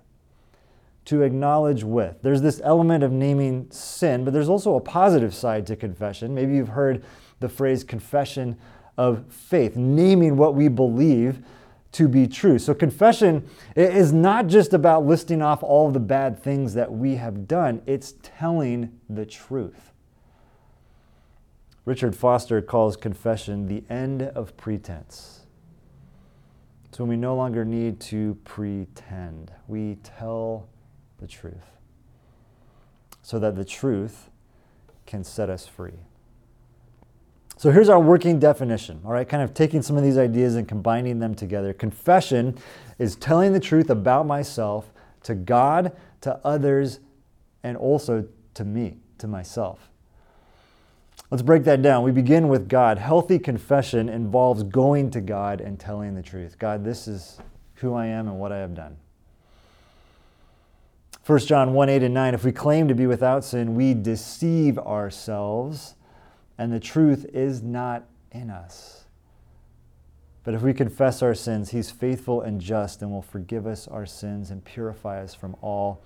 to 1.07 1.23
acknowledge 1.23 1.85
with. 1.85 2.21
There's 2.23 2.43
this 2.43 2.61
element 2.63 3.03
of 3.03 3.13
naming 3.13 3.69
sin, 3.71 4.25
but 4.25 4.33
there's 4.33 4.49
also 4.49 4.75
a 4.75 4.81
positive 4.81 5.35
side 5.35 5.67
to 5.69 5.77
confession. 5.77 6.35
Maybe 6.35 6.55
you've 6.55 6.69
heard 6.69 7.05
the 7.41 7.49
phrase 7.49 7.85
confession 7.85 8.59
of 8.99 9.25
faith, 9.33 9.77
naming 9.77 10.37
what 10.37 10.55
we 10.55 10.69
believe 10.69 11.43
to 11.93 12.09
be 12.09 12.27
true. 12.27 12.59
So, 12.59 12.75
confession 12.75 13.49
is 13.75 14.13
not 14.13 14.49
just 14.49 14.75
about 14.75 15.07
listing 15.07 15.41
off 15.41 15.63
all 15.63 15.87
of 15.87 15.95
the 15.95 16.01
bad 16.01 16.43
things 16.43 16.75
that 16.75 16.93
we 16.93 17.15
have 17.15 17.47
done, 17.47 17.83
it's 17.87 18.15
telling 18.23 18.99
the 19.09 19.25
truth. 19.25 19.93
Richard 21.85 22.17
Foster 22.17 22.61
calls 22.61 22.97
confession 22.97 23.69
the 23.69 23.85
end 23.89 24.23
of 24.23 24.57
pretense. 24.57 25.47
It's 26.87 26.99
when 26.99 27.09
we 27.09 27.17
no 27.17 27.37
longer 27.37 27.65
need 27.65 28.01
to 28.01 28.37
pretend. 28.45 29.53
We 29.69 29.97
tell 30.03 30.69
the 31.19 31.27
truth 31.27 31.77
so 33.23 33.39
that 33.39 33.57
the 33.57 33.65
truth 33.65 34.31
can 35.05 35.25
set 35.25 35.51
us 35.51 35.67
free. 35.67 35.99
So 37.59 37.71
here's 37.71 37.89
our 37.89 37.99
working 37.99 38.39
definition, 38.39 39.01
all 39.05 39.13
right, 39.13 39.29
kind 39.29 39.43
of 39.43 39.55
taking 39.55 39.81
some 39.81 39.97
of 39.97 40.03
these 40.03 40.19
ideas 40.19 40.57
and 40.57 40.69
combining 40.69 41.19
them 41.19 41.35
together. 41.35 41.73
Confession 41.73 42.59
is 42.99 43.17
telling 43.17 43.53
the 43.53 43.61
truth 43.61 43.89
about 43.89 44.27
myself 44.27 44.93
to 45.23 45.35
God, 45.35 45.97
to 46.21 46.39
others, 46.45 47.01
and 47.63 47.77
also 47.77 48.29
to 48.55 48.65
me, 48.65 48.99
to 49.19 49.27
myself. 49.27 49.91
Let's 51.31 51.43
break 51.43 51.65
that 51.65 51.83
down. 51.83 52.05
We 52.05 52.13
begin 52.13 52.49
with 52.49 52.69
God. 52.69 52.99
Healthy 52.99 53.41
confession 53.41 54.09
involves 54.09 54.63
going 54.63 55.11
to 55.11 55.21
God 55.21 55.61
and 55.61 55.81
telling 55.81 56.15
the 56.15 56.23
truth. 56.23 56.59
God, 56.59 56.85
this 56.85 57.09
is 57.09 57.39
who 57.77 57.95
I 57.95 58.07
am 58.07 58.29
and 58.29 58.39
what 58.39 58.53
I 58.53 58.59
have 58.59 58.75
done. 58.75 58.97
1 61.27 61.41
John 61.41 61.73
1 61.75 61.89
8 61.89 62.05
and 62.05 62.15
9 62.15 62.35
If 62.35 62.45
we 62.45 62.53
claim 62.53 62.87
to 62.87 62.95
be 62.95 63.09
without 63.09 63.45
sin, 63.45 63.75
we 63.75 63.95
deceive 63.95 64.79
ourselves, 64.79 65.97
and 66.57 66.73
the 66.73 66.79
truth 66.79 67.27
is 67.35 67.65
not 67.65 68.05
in 68.31 68.49
us. 68.49 69.07
But 70.45 70.55
if 70.55 70.63
we 70.63 70.73
confess 70.73 71.23
our 71.23 71.35
sins, 71.35 71.71
he's 71.71 71.91
faithful 71.91 72.43
and 72.43 72.61
just 72.61 73.03
and 73.03 73.11
will 73.11 73.23
forgive 73.23 73.67
us 73.67 73.89
our 73.89 74.07
sins 74.07 74.53
and 74.53 74.65
purify 74.65 75.21
us 75.21 75.35
from 75.35 75.57
all 75.63 76.01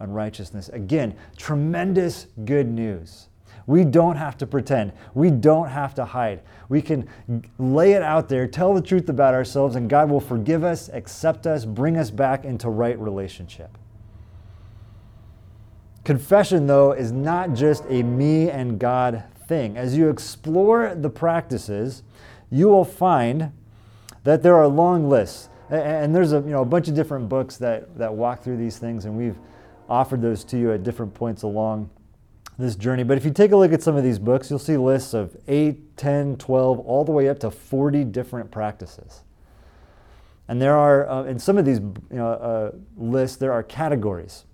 unrighteousness. 0.00 0.70
Again, 0.70 1.16
tremendous 1.36 2.28
good 2.46 2.66
news. 2.66 3.28
We 3.66 3.84
don't 3.84 4.16
have 4.16 4.38
to 4.38 4.46
pretend. 4.46 4.94
We 5.12 5.30
don't 5.30 5.68
have 5.68 5.94
to 5.96 6.06
hide. 6.06 6.40
We 6.70 6.80
can 6.80 7.06
lay 7.58 7.92
it 7.92 8.02
out 8.02 8.30
there, 8.30 8.46
tell 8.46 8.72
the 8.72 8.80
truth 8.80 9.10
about 9.10 9.34
ourselves, 9.34 9.76
and 9.76 9.90
God 9.90 10.08
will 10.08 10.18
forgive 10.18 10.64
us, 10.64 10.88
accept 10.88 11.46
us, 11.46 11.66
bring 11.66 11.98
us 11.98 12.10
back 12.10 12.46
into 12.46 12.70
right 12.70 12.98
relationship. 12.98 13.76
Confession, 16.04 16.66
though, 16.66 16.92
is 16.92 17.12
not 17.12 17.54
just 17.54 17.84
a 17.88 18.02
me 18.02 18.50
and 18.50 18.78
God 18.78 19.24
thing. 19.46 19.76
As 19.76 19.96
you 19.96 20.08
explore 20.08 20.94
the 20.94 21.10
practices, 21.10 22.02
you 22.50 22.68
will 22.68 22.84
find 22.84 23.52
that 24.24 24.42
there 24.42 24.56
are 24.56 24.66
long 24.66 25.08
lists. 25.08 25.48
And 25.70 26.14
there's 26.14 26.32
a, 26.32 26.36
you 26.36 26.50
know, 26.50 26.62
a 26.62 26.66
bunch 26.66 26.88
of 26.88 26.94
different 26.94 27.28
books 27.28 27.56
that, 27.56 27.96
that 27.96 28.12
walk 28.12 28.42
through 28.42 28.58
these 28.58 28.78
things, 28.78 29.04
and 29.04 29.16
we've 29.16 29.36
offered 29.88 30.20
those 30.20 30.44
to 30.44 30.58
you 30.58 30.72
at 30.72 30.82
different 30.82 31.14
points 31.14 31.42
along 31.42 31.88
this 32.58 32.76
journey. 32.76 33.04
But 33.04 33.16
if 33.16 33.24
you 33.24 33.30
take 33.30 33.52
a 33.52 33.56
look 33.56 33.72
at 33.72 33.82
some 33.82 33.96
of 33.96 34.04
these 34.04 34.18
books, 34.18 34.50
you'll 34.50 34.58
see 34.58 34.76
lists 34.76 35.14
of 35.14 35.36
8, 35.48 35.96
10, 35.96 36.36
12, 36.36 36.78
all 36.80 37.04
the 37.04 37.12
way 37.12 37.28
up 37.28 37.38
to 37.40 37.50
40 37.50 38.04
different 38.04 38.50
practices. 38.50 39.22
And 40.48 40.60
there 40.60 40.76
are, 40.76 41.08
uh, 41.08 41.24
in 41.24 41.38
some 41.38 41.56
of 41.56 41.64
these 41.64 41.78
you 41.78 42.02
know, 42.10 42.28
uh, 42.28 42.72
lists, 42.96 43.36
there 43.36 43.52
are 43.52 43.62
categories. 43.62 44.44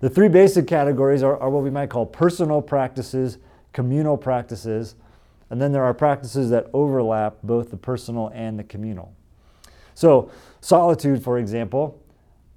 The 0.00 0.08
three 0.08 0.28
basic 0.28 0.66
categories 0.66 1.22
are, 1.22 1.36
are 1.38 1.50
what 1.50 1.64
we 1.64 1.70
might 1.70 1.90
call 1.90 2.06
personal 2.06 2.62
practices, 2.62 3.38
communal 3.72 4.16
practices, 4.16 4.94
and 5.50 5.60
then 5.60 5.72
there 5.72 5.82
are 5.82 5.94
practices 5.94 6.50
that 6.50 6.66
overlap 6.72 7.38
both 7.42 7.70
the 7.70 7.76
personal 7.76 8.30
and 8.34 8.58
the 8.58 8.64
communal. 8.64 9.14
So, 9.94 10.30
solitude, 10.60 11.24
for 11.24 11.38
example, 11.38 12.00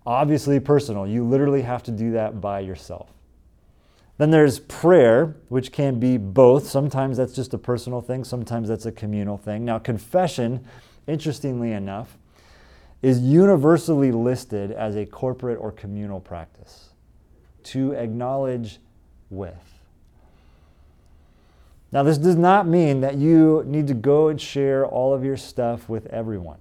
obviously 0.06 0.60
personal. 0.60 1.08
You 1.08 1.24
literally 1.24 1.64
have 1.64 1.82
to 1.84 1.92
do 1.92 2.12
that 2.12 2.40
by 2.42 2.60
yourself. 2.60 3.10
Then 4.18 4.30
there's 4.30 4.60
prayer, 4.60 5.38
which 5.50 5.72
can 5.72 6.00
be 6.00 6.18
both. 6.18 6.68
Sometimes 6.68 7.18
that's 7.18 7.34
just 7.34 7.56
a 7.56 7.58
personal 7.58 8.02
thing, 8.02 8.24
sometimes 8.24 8.68
that's 8.68 8.86
a 8.86 8.92
communal 8.92 9.38
thing. 9.38 9.66
Now, 9.66 9.80
confession, 9.80 10.64
interestingly 11.08 11.72
enough, 11.72 12.18
is 13.02 13.20
universally 13.20 14.12
listed 14.12 14.72
as 14.72 14.96
a 14.96 15.08
corporate 15.08 15.58
or 15.60 15.72
communal 15.72 16.20
practice 16.20 16.91
to 17.66 17.94
acknowledge 17.94 18.80
with. 19.30 19.54
Now, 21.92 22.04
this 22.04 22.18
does 22.18 22.38
not 22.38 22.68
mean 22.68 23.02
that 23.02 23.16
you 23.16 23.64
need 23.66 23.88
to 23.88 23.94
go 23.94 24.30
and 24.30 24.40
share 24.40 24.86
all 24.86 25.14
of 25.14 25.26
your 25.26 25.38
stuff 25.38 25.90
with 25.90 26.06
everyone. 26.08 26.60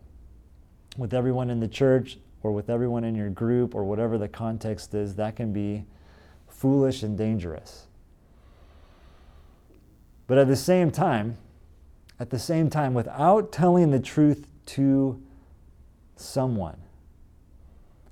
with 0.97 1.15
everyone 1.15 1.51
in 1.51 1.61
the 1.61 1.69
church 1.69 2.19
or 2.43 2.53
with 2.53 2.69
everyone 2.69 3.05
in 3.05 3.15
your 3.15 3.31
group 3.31 3.75
or 3.75 3.85
whatever 3.85 4.19
the 4.19 4.29
context 4.29 4.95
is, 4.95 5.15
that 5.17 5.37
can 5.37 5.53
be 5.53 5.85
foolish 6.49 7.03
and 7.03 7.17
dangerous. 7.17 7.87
But 10.27 10.39
at 10.39 10.49
the 10.49 10.57
same 10.57 10.91
time, 10.91 11.39
at 12.19 12.31
the 12.31 12.39
same 12.39 12.69
time, 12.71 12.93
without 12.93 13.51
telling 13.51 13.91
the 13.91 14.01
truth 14.01 14.47
to 14.67 15.21
someone, 16.17 16.77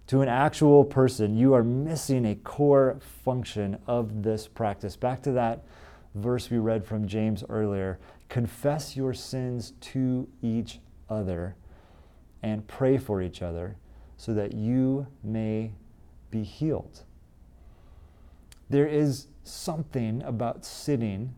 to 0.09 0.23
an 0.23 0.29
actual 0.29 0.85
person, 0.85 1.37
you 1.37 1.55
are 1.55 1.62
missing 1.62 2.25
a 2.25 2.35
core 2.35 2.99
function 3.25 3.79
of 3.87 4.23
this 4.23 4.49
practice. 4.49 4.97
Back 4.97 5.23
to 5.23 5.33
that 5.33 5.64
verse 6.14 6.51
we 6.51 6.59
read 6.59 6.85
from 6.85 7.07
James 7.07 7.44
earlier 7.49 7.99
confess 8.29 8.97
your 8.97 9.14
sins 9.14 9.73
to 9.81 10.29
each 10.42 10.81
other 11.09 11.57
and 12.42 12.66
pray 12.66 12.99
for 12.99 13.23
each 13.23 13.42
other 13.42 13.77
so 14.16 14.35
that 14.35 14.55
you 14.55 15.07
may 15.23 15.73
be 16.31 16.42
healed. 16.42 17.05
There 18.68 18.87
is 18.87 19.29
something 19.44 20.23
about 20.23 20.64
sitting 20.64 21.35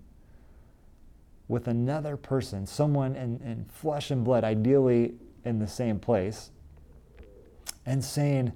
with 1.47 1.69
another 1.69 2.17
person, 2.17 2.67
someone 2.67 3.15
in, 3.15 3.41
in 3.45 3.67
flesh 3.67 4.11
and 4.11 4.25
blood, 4.25 4.45
ideally 4.45 5.15
in 5.45 5.59
the 5.59 5.67
same 5.67 5.99
place, 5.99 6.51
and 7.87 8.05
saying, 8.05 8.53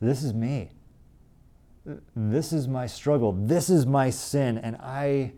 This 0.00 0.22
is 0.22 0.34
me. 0.34 0.70
This 2.14 2.52
is 2.52 2.68
my 2.68 2.86
struggle. 2.86 3.32
This 3.32 3.70
is 3.70 3.86
my 3.86 4.10
sin, 4.10 4.58
and 4.58 4.76
I, 4.76 5.32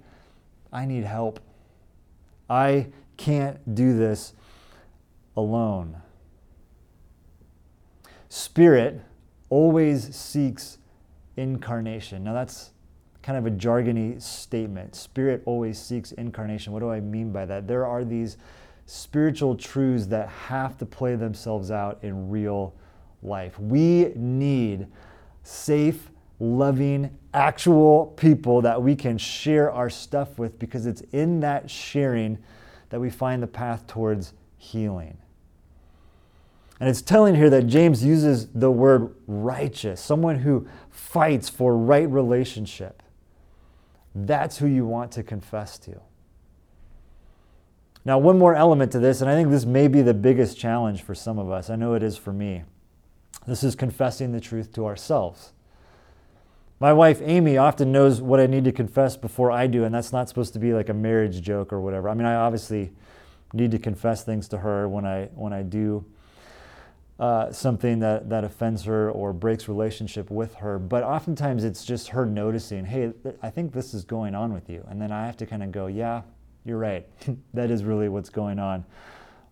I 0.72 0.85
need 0.85 1.05
help. 1.05 1.40
I 2.48 2.88
can't 3.16 3.74
do 3.74 3.96
this 3.96 4.33
alone. 5.37 5.96
Spirit 8.29 9.00
always 9.48 10.14
seeks 10.14 10.79
incarnation. 11.37 12.24
Now, 12.24 12.33
that's 12.33 12.70
kind 13.22 13.38
of 13.38 13.46
a 13.46 13.50
jargony 13.50 14.20
statement. 14.20 14.94
Spirit 14.94 15.42
always 15.44 15.79
seeks 15.79 16.12
incarnation. 16.12 16.72
What 16.72 16.81
do 16.81 16.90
I 16.90 17.00
mean 17.00 17.33
by 17.33 17.44
that? 17.46 17.68
There 17.68 17.87
are 17.87 18.05
these 18.05 18.37
spiritual 18.90 19.55
truths 19.55 20.07
that 20.09 20.29
have 20.29 20.76
to 20.76 20.85
play 20.85 21.14
themselves 21.14 21.70
out 21.70 22.00
in 22.03 22.29
real 22.29 22.74
life. 23.22 23.57
We 23.61 24.12
need 24.16 24.88
safe, 25.44 26.11
loving, 26.40 27.16
actual 27.33 28.07
people 28.16 28.62
that 28.62 28.83
we 28.83 28.96
can 28.96 29.16
share 29.16 29.70
our 29.70 29.90
stuff 29.90 30.40
with 30.40 30.59
because 30.59 30.87
it's 30.87 31.03
in 31.12 31.38
that 31.38 31.70
sharing 31.70 32.38
that 32.88 33.00
we 33.00 33.11
find 33.11 33.40
the 33.40 33.46
path 33.46 33.87
towards 33.87 34.33
healing. 34.57 35.16
And 36.81 36.88
it's 36.88 37.00
telling 37.00 37.37
here 37.37 37.50
that 37.50 37.68
James 37.68 38.05
uses 38.05 38.48
the 38.48 38.72
word 38.72 39.14
righteous, 39.29 40.00
someone 40.00 40.40
who 40.40 40.66
fights 40.90 41.48
for 41.48 41.76
right 41.76 42.11
relationship. 42.11 43.05
That's 44.16 44.59
who 44.59 44.66
you 44.66 44.85
want 44.85 45.12
to 45.12 45.22
confess 45.22 45.79
to. 45.81 46.00
Now, 48.04 48.18
one 48.18 48.38
more 48.38 48.54
element 48.54 48.92
to 48.92 48.98
this, 48.98 49.20
and 49.20 49.30
I 49.30 49.34
think 49.34 49.50
this 49.50 49.66
may 49.66 49.86
be 49.86 50.00
the 50.00 50.14
biggest 50.14 50.58
challenge 50.58 51.02
for 51.02 51.14
some 51.14 51.38
of 51.38 51.50
us. 51.50 51.68
I 51.68 51.76
know 51.76 51.94
it 51.94 52.02
is 52.02 52.16
for 52.16 52.32
me. 52.32 52.64
This 53.46 53.62
is 53.62 53.74
confessing 53.74 54.32
the 54.32 54.40
truth 54.40 54.72
to 54.74 54.86
ourselves. 54.86 55.52
My 56.78 56.94
wife, 56.94 57.20
Amy, 57.22 57.58
often 57.58 57.92
knows 57.92 58.22
what 58.22 58.40
I 58.40 58.46
need 58.46 58.64
to 58.64 58.72
confess 58.72 59.16
before 59.16 59.50
I 59.50 59.66
do, 59.66 59.84
and 59.84 59.94
that's 59.94 60.12
not 60.12 60.30
supposed 60.30 60.54
to 60.54 60.58
be 60.58 60.72
like 60.72 60.88
a 60.88 60.94
marriage 60.94 61.42
joke 61.42 61.74
or 61.74 61.80
whatever. 61.80 62.08
I 62.08 62.14
mean, 62.14 62.26
I 62.26 62.36
obviously 62.36 62.92
need 63.52 63.70
to 63.72 63.78
confess 63.78 64.24
things 64.24 64.48
to 64.48 64.58
her 64.58 64.88
when 64.88 65.04
I, 65.04 65.26
when 65.34 65.52
I 65.52 65.62
do 65.62 66.06
uh, 67.18 67.52
something 67.52 67.98
that, 67.98 68.30
that 68.30 68.44
offends 68.44 68.84
her 68.84 69.10
or 69.10 69.34
breaks 69.34 69.68
relationship 69.68 70.30
with 70.30 70.54
her. 70.54 70.78
But 70.78 71.02
oftentimes 71.02 71.64
it's 71.64 71.84
just 71.84 72.08
her 72.08 72.24
noticing, 72.24 72.86
hey, 72.86 73.12
I 73.42 73.50
think 73.50 73.74
this 73.74 73.92
is 73.92 74.04
going 74.04 74.34
on 74.34 74.54
with 74.54 74.70
you. 74.70 74.82
And 74.88 75.02
then 75.02 75.12
I 75.12 75.26
have 75.26 75.36
to 75.38 75.46
kind 75.46 75.62
of 75.62 75.70
go, 75.70 75.86
yeah, 75.86 76.22
you're 76.64 76.79
right. 76.79 77.07
that 77.55 77.70
is 77.70 77.85
really 77.85 78.09
what's 78.09 78.31
going 78.31 78.59
on 78.59 78.85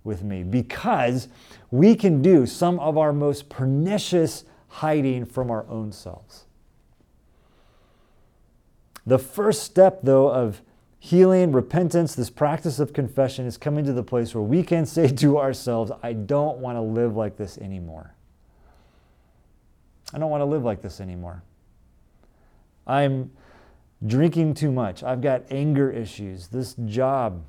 with 0.05 0.23
me. 0.23 0.42
Because 0.42 1.29
we 1.71 1.94
can 1.94 2.23
do 2.23 2.47
some 2.47 2.79
of 2.81 2.97
our 2.97 3.12
most 3.12 3.49
pernicious 3.49 4.44
hiding 4.68 5.25
from 5.25 5.51
our 5.51 5.66
own 5.68 5.92
selves. 5.92 6.44
The 9.07 9.18
first 9.18 9.62
step, 9.62 10.01
though, 10.03 10.31
of 10.31 10.61
healing, 10.99 11.53
repentance, 11.53 12.14
this 12.14 12.29
practice 12.29 12.79
of 12.79 12.92
confession 12.92 13.47
is 13.47 13.57
coming 13.57 13.85
to 13.85 13.92
the 13.92 14.03
place 14.03 14.35
where 14.35 14.42
we 14.42 14.62
can 14.62 14.85
say 14.85 15.09
to 15.09 15.38
ourselves, 15.38 15.90
I 16.03 16.12
don't 16.12 16.59
want 16.59 16.77
to 16.77 16.83
live 16.83 17.16
like 17.16 17.37
this 17.37 17.57
anymore. 17.59 18.14
I 20.12 20.18
don't 20.18 20.31
want 20.31 20.40
to 20.40 20.47
live 20.47 20.64
like 20.64 20.83
this 20.83 21.01
anymore. 21.01 21.42
I'm 22.87 23.31
drinking 24.06 24.54
too 24.54 24.70
much. 24.70 25.02
I've 25.02 25.20
got 25.20 25.42
anger 25.50 25.90
issues. 25.90 26.48
This 26.48 26.74
job 26.87 27.44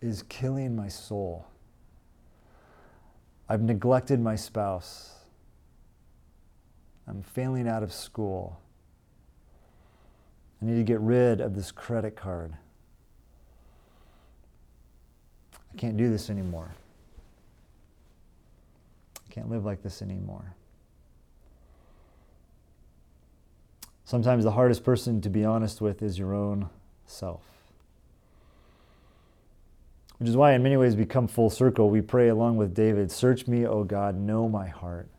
is 0.00 0.22
killing 0.24 0.74
my 0.74 0.88
soul. 0.88 1.46
I've 3.48 3.62
neglected 3.62 4.20
my 4.20 4.36
spouse. 4.36 5.14
I'm 7.06 7.22
failing 7.22 7.66
out 7.66 7.82
of 7.82 7.92
school. 7.92 8.60
I 10.60 10.66
need 10.66 10.76
to 10.76 10.84
get 10.84 11.00
rid 11.00 11.40
of 11.40 11.54
this 11.54 11.72
credit 11.72 12.16
card. 12.16 12.52
I 15.54 15.76
can't 15.76 15.96
do 15.96 16.10
this 16.10 16.30
anymore. 16.30 16.70
I 19.16 19.32
can't 19.32 19.48
live 19.48 19.64
like 19.64 19.82
this 19.82 20.02
anymore. 20.02 20.54
Sometimes 24.08 24.42
the 24.42 24.52
hardest 24.52 24.84
person 24.84 25.20
to 25.20 25.28
be 25.28 25.44
honest 25.44 25.82
with 25.82 26.00
is 26.00 26.18
your 26.18 26.32
own 26.32 26.70
self. 27.04 27.42
Which 30.16 30.30
is 30.30 30.34
why, 30.34 30.54
in 30.54 30.62
many 30.62 30.78
ways, 30.78 30.96
we 30.96 31.04
come 31.04 31.28
full 31.28 31.50
circle. 31.50 31.90
We 31.90 32.00
pray 32.00 32.28
along 32.28 32.56
with 32.56 32.72
David 32.72 33.12
Search 33.12 33.46
me, 33.46 33.66
O 33.66 33.84
God, 33.84 34.16
know 34.16 34.48
my 34.48 34.66
heart. 34.66 35.10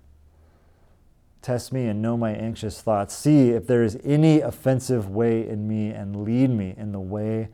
Test 1.43 1.71
me 1.71 1.85
and 1.85 2.01
know 2.01 2.17
my 2.17 2.31
anxious 2.31 2.81
thoughts. 2.81 3.13
See 3.13 3.51
if 3.51 3.67
there 3.67 3.83
is 3.83 3.95
any 4.03 4.41
offensive 4.41 5.07
way 5.07 5.47
in 5.47 5.67
me 5.67 5.91
and 5.91 6.23
lead 6.23 6.49
me 6.49 6.73
in 6.75 6.91
the 6.91 6.99
way 6.99 7.49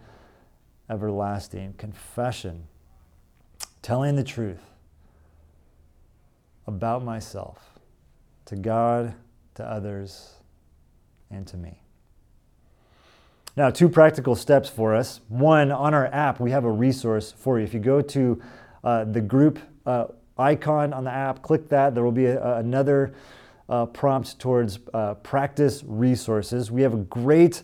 everlasting. 0.89 1.73
Confession, 1.73 2.63
telling 3.81 4.15
the 4.15 4.23
truth 4.23 4.71
about 6.65 7.03
myself 7.03 7.77
to 8.45 8.55
God, 8.55 9.15
to 9.55 9.65
others, 9.69 10.34
and 11.29 11.45
to 11.47 11.57
me. 11.57 11.81
Now, 13.57 13.69
two 13.69 13.87
practical 13.87 14.35
steps 14.35 14.67
for 14.67 14.93
us. 14.93 15.21
One, 15.29 15.71
on 15.71 15.93
our 15.93 16.07
app, 16.07 16.39
we 16.39 16.51
have 16.51 16.65
a 16.65 16.71
resource 16.71 17.31
for 17.31 17.57
you. 17.57 17.63
If 17.63 17.73
you 17.73 17.79
go 17.79 18.01
to 18.01 18.41
uh, 18.83 19.05
the 19.05 19.21
group 19.21 19.59
uh, 19.85 20.07
icon 20.37 20.91
on 20.91 21.05
the 21.05 21.11
app, 21.11 21.41
click 21.41 21.69
that. 21.69 21.95
There 21.95 22.03
will 22.03 22.11
be 22.11 22.25
a, 22.25 22.57
another 22.57 23.15
uh, 23.69 23.85
prompt 23.85 24.39
towards 24.39 24.79
uh, 24.93 25.13
practice 25.15 25.83
resources. 25.87 26.69
We 26.69 26.81
have 26.81 26.93
a 26.93 26.97
great 26.97 27.63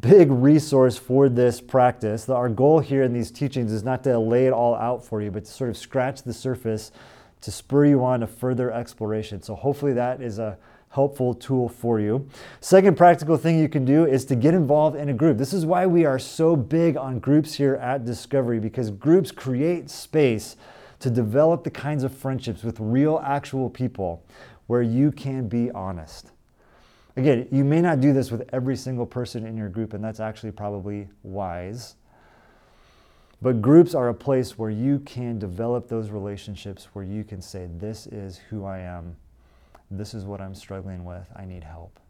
big 0.00 0.30
resource 0.30 0.98
for 0.98 1.28
this 1.28 1.60
practice. 1.60 2.28
Our 2.28 2.48
goal 2.48 2.80
here 2.80 3.02
in 3.02 3.12
these 3.12 3.30
teachings 3.30 3.72
is 3.72 3.84
not 3.84 4.04
to 4.04 4.18
lay 4.18 4.46
it 4.46 4.52
all 4.52 4.74
out 4.74 5.04
for 5.04 5.22
you, 5.22 5.30
but 5.30 5.44
to 5.46 5.50
sort 5.50 5.70
of 5.70 5.78
scratch 5.78 6.22
the 6.22 6.34
surface 6.34 6.92
to 7.40 7.52
spur 7.52 7.86
you 7.86 8.04
on 8.04 8.20
to 8.20 8.26
further 8.26 8.72
exploration. 8.72 9.40
So 9.42 9.54
hopefully 9.54 9.92
that 9.92 10.20
is 10.20 10.38
a 10.38 10.58
helpful 10.90 11.34
tool 11.34 11.68
for 11.68 12.00
you. 12.00 12.28
Second 12.60 12.96
practical 12.96 13.36
thing 13.36 13.58
you 13.58 13.68
can 13.68 13.84
do 13.84 14.06
is 14.06 14.24
to 14.24 14.36
get 14.36 14.54
involved 14.54 14.96
in 14.96 15.08
a 15.08 15.14
group. 15.14 15.38
This 15.38 15.52
is 15.52 15.66
why 15.66 15.86
we 15.86 16.04
are 16.04 16.18
so 16.18 16.56
big 16.56 16.96
on 16.96 17.18
groups 17.18 17.54
here 17.54 17.74
at 17.76 18.04
Discovery 18.04 18.60
because 18.60 18.90
groups 18.90 19.30
create 19.30 19.90
space 19.90 20.56
to 21.00 21.10
develop 21.10 21.64
the 21.64 21.70
kinds 21.70 22.02
of 22.02 22.16
friendships 22.16 22.62
with 22.62 22.80
real 22.80 23.20
actual 23.24 23.68
people 23.68 24.24
where 24.66 24.82
you 24.82 25.12
can 25.12 25.48
be 25.48 25.70
honest. 25.72 26.32
Again, 27.16 27.48
you 27.50 27.64
may 27.64 27.80
not 27.80 28.00
do 28.00 28.12
this 28.12 28.30
with 28.30 28.48
every 28.52 28.76
single 28.76 29.06
person 29.06 29.46
in 29.46 29.56
your 29.56 29.68
group, 29.68 29.94
and 29.94 30.04
that's 30.04 30.20
actually 30.20 30.52
probably 30.52 31.08
wise. 31.22 31.94
But 33.40 33.62
groups 33.62 33.94
are 33.94 34.08
a 34.08 34.14
place 34.14 34.58
where 34.58 34.70
you 34.70 34.98
can 35.00 35.38
develop 35.38 35.88
those 35.88 36.10
relationships 36.10 36.88
where 36.92 37.04
you 37.04 37.24
can 37.24 37.40
say, 37.40 37.68
This 37.70 38.06
is 38.06 38.38
who 38.38 38.64
I 38.64 38.80
am. 38.80 39.16
This 39.90 40.14
is 40.14 40.24
what 40.24 40.40
I'm 40.40 40.54
struggling 40.54 41.04
with. 41.04 41.26
I 41.36 41.44
need 41.44 41.64
help 41.64 42.00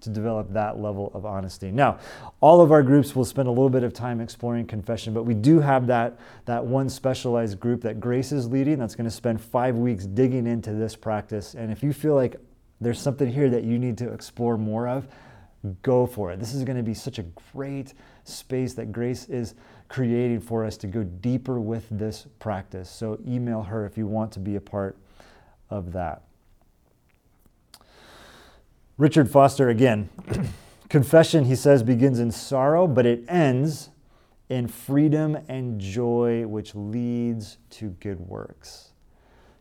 to 0.00 0.10
develop 0.10 0.52
that 0.52 0.78
level 0.78 1.10
of 1.12 1.26
honesty. 1.26 1.70
Now, 1.70 1.98
all 2.40 2.60
of 2.60 2.70
our 2.70 2.82
groups 2.82 3.16
will 3.16 3.24
spend 3.24 3.48
a 3.48 3.50
little 3.50 3.70
bit 3.70 3.82
of 3.82 3.92
time 3.92 4.20
exploring 4.20 4.66
confession, 4.66 5.12
but 5.12 5.24
we 5.24 5.34
do 5.34 5.58
have 5.58 5.86
that, 5.88 6.18
that 6.44 6.64
one 6.64 6.88
specialized 6.88 7.58
group 7.58 7.82
that 7.82 7.98
Grace 7.98 8.30
is 8.30 8.48
leading 8.48 8.78
that's 8.78 8.94
going 8.94 9.06
to 9.06 9.10
spend 9.10 9.40
five 9.40 9.76
weeks 9.76 10.06
digging 10.06 10.46
into 10.46 10.72
this 10.72 10.94
practice. 10.94 11.54
And 11.54 11.72
if 11.72 11.82
you 11.82 11.92
feel 11.92 12.14
like 12.14 12.36
there's 12.80 13.00
something 13.00 13.30
here 13.30 13.50
that 13.50 13.64
you 13.64 13.78
need 13.78 13.98
to 13.98 14.12
explore 14.12 14.56
more 14.56 14.86
of, 14.86 15.08
go 15.82 16.06
for 16.06 16.30
it. 16.30 16.38
This 16.38 16.54
is 16.54 16.62
going 16.62 16.76
to 16.76 16.84
be 16.84 16.94
such 16.94 17.18
a 17.18 17.24
great 17.52 17.94
space 18.22 18.74
that 18.74 18.92
Grace 18.92 19.28
is 19.28 19.54
creating 19.88 20.40
for 20.40 20.64
us 20.64 20.76
to 20.76 20.86
go 20.86 21.02
deeper 21.02 21.58
with 21.58 21.86
this 21.90 22.28
practice. 22.38 22.88
So 22.88 23.18
email 23.26 23.62
her 23.62 23.84
if 23.84 23.98
you 23.98 24.06
want 24.06 24.30
to 24.32 24.38
be 24.38 24.54
a 24.54 24.60
part 24.60 24.96
of 25.70 25.92
that. 25.92 26.22
Richard 28.96 29.30
Foster 29.30 29.68
again. 29.68 30.08
Confession, 30.88 31.44
he 31.44 31.54
says, 31.54 31.82
begins 31.82 32.18
in 32.18 32.30
sorrow, 32.30 32.86
but 32.86 33.06
it 33.06 33.24
ends 33.28 33.90
in 34.48 34.66
freedom 34.66 35.36
and 35.48 35.78
joy, 35.78 36.46
which 36.46 36.74
leads 36.74 37.58
to 37.70 37.90
good 38.00 38.20
works. 38.20 38.92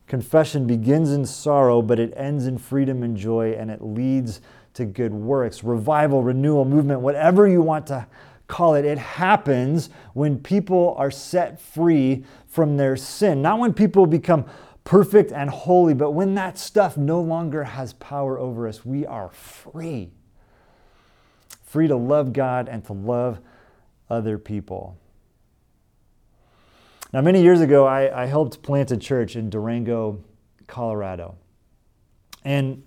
Confession 0.08 0.66
begins 0.66 1.12
in 1.12 1.26
sorrow, 1.26 1.82
but 1.82 2.00
it 2.00 2.14
ends 2.16 2.48
in 2.48 2.58
freedom 2.58 3.04
and 3.04 3.18
joy, 3.18 3.52
and 3.52 3.70
it 3.70 3.82
leads 3.82 4.40
to 4.74 4.86
good 4.86 5.14
works. 5.14 5.64
Revival, 5.64 6.24
renewal, 6.24 6.64
movement, 6.64 7.02
whatever 7.02 7.46
you 7.48 7.62
want 7.62 7.88
to 7.88 8.08
call 8.48 8.76
it, 8.76 8.86
it 8.86 8.98
happens 8.98 9.90
when 10.14 10.40
people 10.40 10.96
are 10.98 11.12
set 11.12 11.60
free 11.60 12.24
from 12.48 12.78
their 12.78 12.96
sin. 12.96 13.42
Not 13.42 13.60
when 13.60 13.74
people 13.74 14.06
become 14.06 14.46
perfect 14.88 15.34
and 15.34 15.50
holy, 15.50 15.94
but 15.94 16.12
when 16.12 16.34
that 16.36 16.58
stuff 16.58 16.96
no 16.96 17.20
longer 17.20 17.66
has 17.66 17.92
power 17.92 18.40
over 18.40 18.70
us, 18.70 18.86
we 18.86 19.06
are 19.06 19.30
free. 19.32 20.10
Free 21.66 21.90
to 21.90 21.98
love 21.98 22.32
God 22.32 22.70
and 22.70 22.86
to 22.86 22.94
love 22.94 23.42
other 24.10 24.38
people. 24.38 24.98
Now, 27.12 27.20
many 27.20 27.44
years 27.44 27.60
ago, 27.60 27.86
I, 27.86 28.24
I 28.24 28.28
helped 28.28 28.64
plant 28.64 28.90
a 28.92 28.96
church 28.96 29.36
in 29.36 29.50
Durango, 29.50 30.24
Colorado. 30.68 31.36
And 32.48 32.82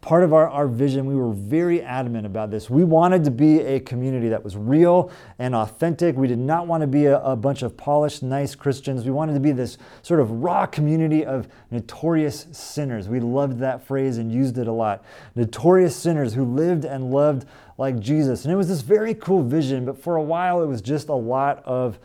part 0.00 0.24
of 0.24 0.34
our, 0.34 0.48
our 0.48 0.66
vision, 0.66 1.06
we 1.06 1.14
were 1.14 1.30
very 1.30 1.80
adamant 1.80 2.26
about 2.26 2.50
this. 2.50 2.68
We 2.68 2.82
wanted 2.82 3.22
to 3.22 3.30
be 3.30 3.60
a 3.60 3.78
community 3.78 4.28
that 4.30 4.42
was 4.42 4.56
real 4.56 5.12
and 5.38 5.54
authentic. 5.54 6.16
We 6.16 6.26
did 6.26 6.40
not 6.40 6.66
want 6.66 6.80
to 6.80 6.88
be 6.88 7.04
a, 7.04 7.20
a, 7.20 7.36
bunch 7.36 7.62
of 7.62 7.76
polished, 7.76 8.24
nice 8.24 8.56
Christians. 8.56 9.04
We 9.04 9.12
wanted 9.12 9.34
to 9.34 9.40
be 9.40 9.52
this 9.52 9.78
sort 10.02 10.18
of 10.18 10.32
raw 10.32 10.66
community 10.66 11.24
of 11.24 11.46
notorious 11.70 12.48
sinners. 12.50 13.08
We 13.08 13.20
loved 13.20 13.60
that 13.60 13.86
phrase 13.86 14.18
and 14.18 14.32
used 14.32 14.58
it 14.58 14.66
a 14.66 14.72
lot. 14.72 15.04
Notorious 15.36 15.94
sinners 15.94 16.34
who 16.34 16.44
lived 16.44 16.84
and 16.84 17.12
loved 17.12 17.46
like 17.78 18.00
Jesus. 18.00 18.44
And 18.44 18.52
it 18.52 18.56
was 18.56 18.66
this 18.66 18.80
very 18.80 19.14
cool 19.14 19.44
vision, 19.44 19.84
but 19.84 20.02
for 20.02 20.16
a 20.16 20.22
while 20.22 20.64
it 20.64 20.66
was 20.66 20.82
just 20.82 21.10
a 21.10 21.14
lot 21.14 21.62
of 21.64 22.00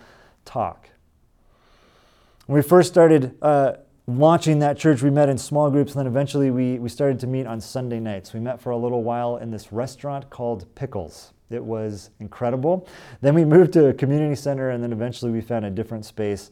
talk. 0.45 0.87
When 2.45 2.57
we 2.57 2.61
first 2.61 2.91
started 2.91 3.35
uh, 3.41 3.77
launching 4.19 4.59
that 4.59 4.77
church, 4.77 5.01
we 5.01 5.09
met 5.09 5.29
in 5.29 5.37
small 5.37 5.69
groups, 5.69 5.93
and 5.93 5.99
then 5.99 6.07
eventually 6.07 6.51
we, 6.51 6.79
we 6.79 6.89
started 6.89 7.19
to 7.19 7.27
meet 7.27 7.45
on 7.45 7.61
Sunday 7.61 7.99
nights. 7.99 8.33
We 8.33 8.39
met 8.39 8.59
for 8.59 8.71
a 8.71 8.77
little 8.77 9.03
while 9.03 9.37
in 9.37 9.51
this 9.51 9.71
restaurant 9.71 10.29
called 10.29 10.73
Pickles. 10.75 11.33
It 11.49 11.63
was 11.63 12.09
incredible. 12.19 12.87
Then 13.21 13.35
we 13.35 13.45
moved 13.45 13.73
to 13.73 13.87
a 13.87 13.93
community 13.93 14.35
center, 14.35 14.69
and 14.69 14.83
then 14.83 14.91
eventually 14.91 15.31
we 15.31 15.41
found 15.41 15.65
a 15.65 15.69
different 15.69 16.05
space 16.05 16.51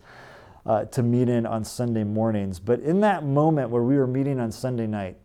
uh, 0.66 0.86
to 0.86 1.02
meet 1.02 1.30
in 1.30 1.46
on 1.46 1.64
Sunday 1.64 2.04
mornings. 2.04 2.60
But 2.60 2.82
in 2.82 3.00
that 3.02 3.24
moment 3.24 3.70
where 3.70 3.84
we 3.84 3.98
were 3.98 4.08
meeting 4.08 4.40
on 4.40 4.52
Sunday 4.52 4.88
night, 4.88 5.18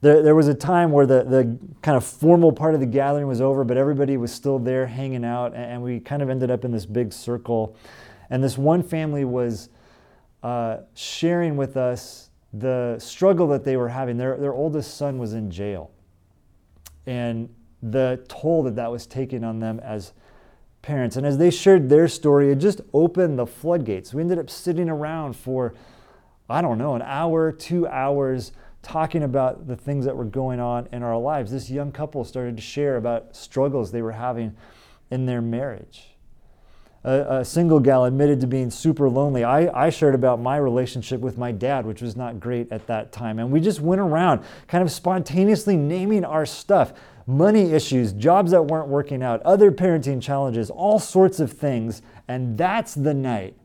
there, 0.00 0.22
there 0.22 0.34
was 0.34 0.48
a 0.48 0.54
time 0.54 0.92
where 0.92 1.06
the, 1.06 1.24
the 1.24 1.58
kind 1.82 1.96
of 1.96 2.04
formal 2.04 2.52
part 2.52 2.74
of 2.74 2.80
the 2.80 2.86
gathering 2.86 3.26
was 3.26 3.40
over, 3.40 3.64
but 3.64 3.76
everybody 3.76 4.16
was 4.16 4.32
still 4.32 4.58
there 4.58 4.86
hanging 4.86 5.24
out, 5.24 5.54
and, 5.54 5.64
and 5.64 5.82
we 5.82 5.98
kind 5.98 6.22
of 6.22 6.30
ended 6.30 6.50
up 6.50 6.64
in 6.64 6.70
this 6.70 6.86
big 6.86 7.12
circle. 7.12 7.76
And 8.30 8.42
this 8.42 8.56
one 8.56 8.82
family 8.82 9.24
was 9.24 9.68
uh, 10.44 10.82
sharing 10.94 11.56
with 11.56 11.76
us 11.76 12.28
the 12.52 12.96
struggle 12.98 13.48
that 13.48 13.64
they 13.64 13.76
were 13.76 13.88
having. 13.88 14.18
Their, 14.18 14.36
their 14.36 14.52
oldest 14.52 14.96
son 14.96 15.18
was 15.18 15.32
in 15.32 15.50
jail, 15.50 15.90
and 17.06 17.48
the 17.82 18.24
toll 18.28 18.62
that 18.62 18.76
that 18.76 18.90
was 18.90 19.06
taking 19.06 19.42
on 19.42 19.58
them 19.58 19.80
as 19.80 20.12
parents. 20.82 21.16
And 21.16 21.26
as 21.26 21.38
they 21.38 21.50
shared 21.50 21.88
their 21.88 22.08
story, 22.08 22.52
it 22.52 22.56
just 22.56 22.82
opened 22.92 23.38
the 23.38 23.46
floodgates. 23.46 24.12
We 24.12 24.20
ended 24.20 24.38
up 24.38 24.50
sitting 24.50 24.88
around 24.88 25.34
for, 25.34 25.74
I 26.48 26.60
don't 26.60 26.78
know, 26.78 26.94
an 26.94 27.02
hour, 27.02 27.50
two 27.50 27.88
hours 27.88 28.52
talking 28.82 29.22
about 29.22 29.66
the 29.66 29.76
things 29.76 30.04
that 30.04 30.14
were 30.14 30.26
going 30.26 30.60
on 30.60 30.88
in 30.92 31.02
our 31.02 31.18
lives. 31.18 31.50
This 31.50 31.70
young 31.70 31.90
couple 31.90 32.22
started 32.22 32.56
to 32.56 32.62
share 32.62 32.96
about 32.96 33.34
struggles 33.34 33.92
they 33.92 34.02
were 34.02 34.12
having 34.12 34.54
in 35.10 35.24
their 35.24 35.40
marriage. 35.40 36.13
A, 37.04 37.40
a, 37.40 37.44
single 37.44 37.80
gal 37.80 38.06
admitted 38.06 38.40
to 38.40 38.46
being 38.46 38.70
super 38.70 39.10
lonely. 39.10 39.44
I, 39.44 39.86
I 39.86 39.90
shared 39.90 40.14
about 40.14 40.40
my 40.40 40.56
relationship 40.56 41.20
with 41.20 41.36
my 41.36 41.52
dad, 41.52 41.84
which 41.84 42.00
was 42.00 42.16
not 42.16 42.40
great 42.40 42.72
at 42.72 42.86
that 42.86 43.12
time. 43.12 43.38
And 43.38 43.50
we 43.50 43.60
just 43.60 43.80
went 43.80 44.00
around 44.00 44.42
kind 44.68 44.82
of 44.82 44.90
spontaneously 44.90 45.76
naming 45.76 46.24
our 46.24 46.46
stuff 46.46 46.94
money 47.26 47.72
issues, 47.72 48.12
jobs 48.12 48.50
that 48.50 48.62
weren't 48.62 48.88
working 48.88 49.22
out, 49.22 49.40
other 49.42 49.70
parenting 49.70 50.20
challenges, 50.20 50.70
all 50.70 50.98
sorts 50.98 51.40
of 51.40 51.52
things. 51.52 52.02
And 52.28 52.56
that's 52.56 52.94
the 52.94 53.14
night, 53.14 53.56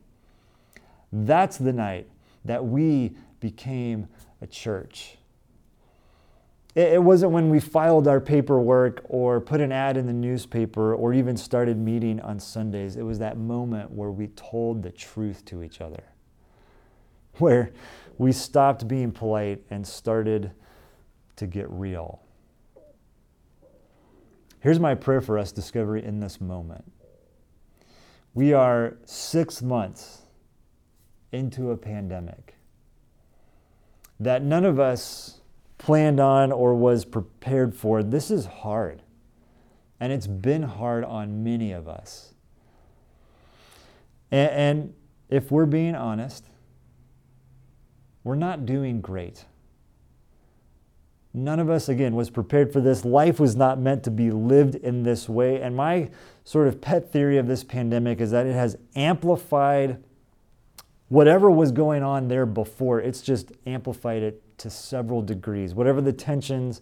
that's 1.12 1.58
the 1.58 1.74
night 1.74 2.08
that 2.46 2.66
we 2.66 3.16
became 3.40 4.08
a 4.42 4.48
church. 4.48 5.19
It 6.80 7.04
wasn't 7.04 7.34
when 7.34 7.50
we 7.50 7.60
filed 7.60 8.08
our 8.08 8.22
paperwork 8.22 9.02
or 9.10 9.42
put 9.42 9.60
an 9.60 9.74
ad 9.74 9.98
in 9.98 10.08
the 10.08 10.14
newspaper 10.14 10.96
or 10.96 11.14
even 11.14 11.36
started 11.36 11.78
meeting 11.78 12.22
on 12.22 12.40
Sundays. 12.40 12.96
It 12.96 13.02
was 13.02 13.20
that 13.20 13.38
moment 13.38 13.92
where 13.92 14.12
we 14.12 14.28
told 14.28 14.82
the 14.82 14.90
truth 14.90 15.44
to 15.46 15.62
each 15.62 15.82
other, 15.82 16.04
where 17.38 17.74
we 18.18 18.32
stopped 18.32 18.88
being 18.88 19.12
polite 19.12 19.62
and 19.70 19.86
started 19.86 20.52
to 21.36 21.48
get 21.48 21.70
real. 21.70 22.22
Here's 24.62 24.80
my 24.80 24.96
prayer 24.96 25.20
for 25.20 25.38
us, 25.38 25.52
Discovery, 25.52 26.06
in 26.06 26.22
this 26.22 26.40
moment. 26.40 26.90
We 28.34 28.54
are 28.54 28.96
six 29.04 29.62
months 29.62 30.22
into 31.34 31.72
a 31.72 31.78
pandemic 31.78 32.56
that 34.18 34.44
none 34.44 34.64
of 34.64 34.80
us 34.80 35.39
planned 35.80 36.20
on 36.20 36.52
or 36.52 36.76
was 36.76 37.06
prepared 37.06 37.74
for. 37.74 38.04
This 38.04 38.30
is 38.30 38.46
hard. 38.46 39.02
And 40.00 40.14
it's 40.14 40.28
been 40.28 40.64
hard 40.64 41.04
on 41.04 41.44
many 41.44 41.72
of 41.72 41.88
us. 41.88 42.36
And, 44.30 44.52
and 44.52 44.94
if 45.30 45.52
we're 45.52 45.66
being 45.66 45.96
honest, 45.96 46.46
we're 48.24 48.36
not 48.36 48.66
doing 48.66 49.02
great. 49.02 49.46
None 51.34 51.60
of 51.60 51.70
us, 51.70 51.90
again, 51.90 52.16
was 52.16 52.30
prepared 52.30 52.74
for 52.74 52.82
this. 52.82 53.06
Life 53.06 53.40
was 53.40 53.56
not 53.56 53.80
meant 53.80 54.04
to 54.04 54.12
be 54.12 54.32
lived 54.32 54.76
in 54.76 55.04
this 55.04 55.30
way. 55.30 55.62
And 55.62 55.76
my 55.76 56.10
sort 56.44 56.68
of 56.68 56.82
pet 56.82 57.12
theory 57.12 57.38
of 57.38 57.48
this 57.48 57.64
pandemic 57.64 58.20
is 58.20 58.32
that 58.32 58.46
it 58.46 58.54
has 58.54 58.78
amplified 58.96 60.04
whatever 61.10 61.52
was 61.52 61.72
going 61.72 62.04
on 62.04 62.28
there 62.28 62.46
before, 62.46 63.00
it's 63.02 63.22
just 63.22 63.52
amplified 63.66 64.24
it 64.24 64.42
to 64.60 64.70
several 64.70 65.22
degrees. 65.22 65.74
Whatever 65.74 66.02
the 66.02 66.14
tensions 66.14 66.82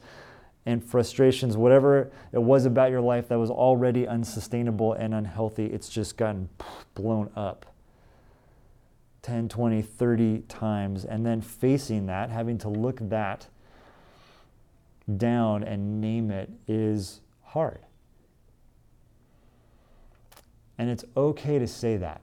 and 0.66 0.84
frustrations, 0.84 1.56
whatever 1.56 2.12
it 2.34 2.42
was 2.42 2.66
about 2.66 2.92
your 2.92 3.02
life 3.02 3.30
that 3.30 3.40
was 3.40 3.50
already 3.50 4.06
unsustainable 4.06 4.94
and 4.94 5.14
unhealthy, 5.14 5.68
it's 5.68 5.90
just 5.90 6.18
gotten 6.18 6.50
blown 6.94 7.32
up 7.36 7.66
10, 9.22 9.48
20, 9.48 9.82
30 9.82 10.40
times. 10.50 11.06
And 11.06 11.26
then 11.26 11.42
facing 11.42 12.06
that, 12.08 12.30
having 12.30 12.58
to 12.60 12.70
look 12.70 13.00
that 13.10 13.48
down 15.16 15.64
and 15.64 16.02
name 16.02 16.32
it 16.32 16.50
is 16.68 17.22
hard. 17.44 17.80
And 20.78 20.90
it's 20.90 21.06
okay 21.16 21.60
to 21.60 21.68
say 21.68 21.96
that. 21.98 22.22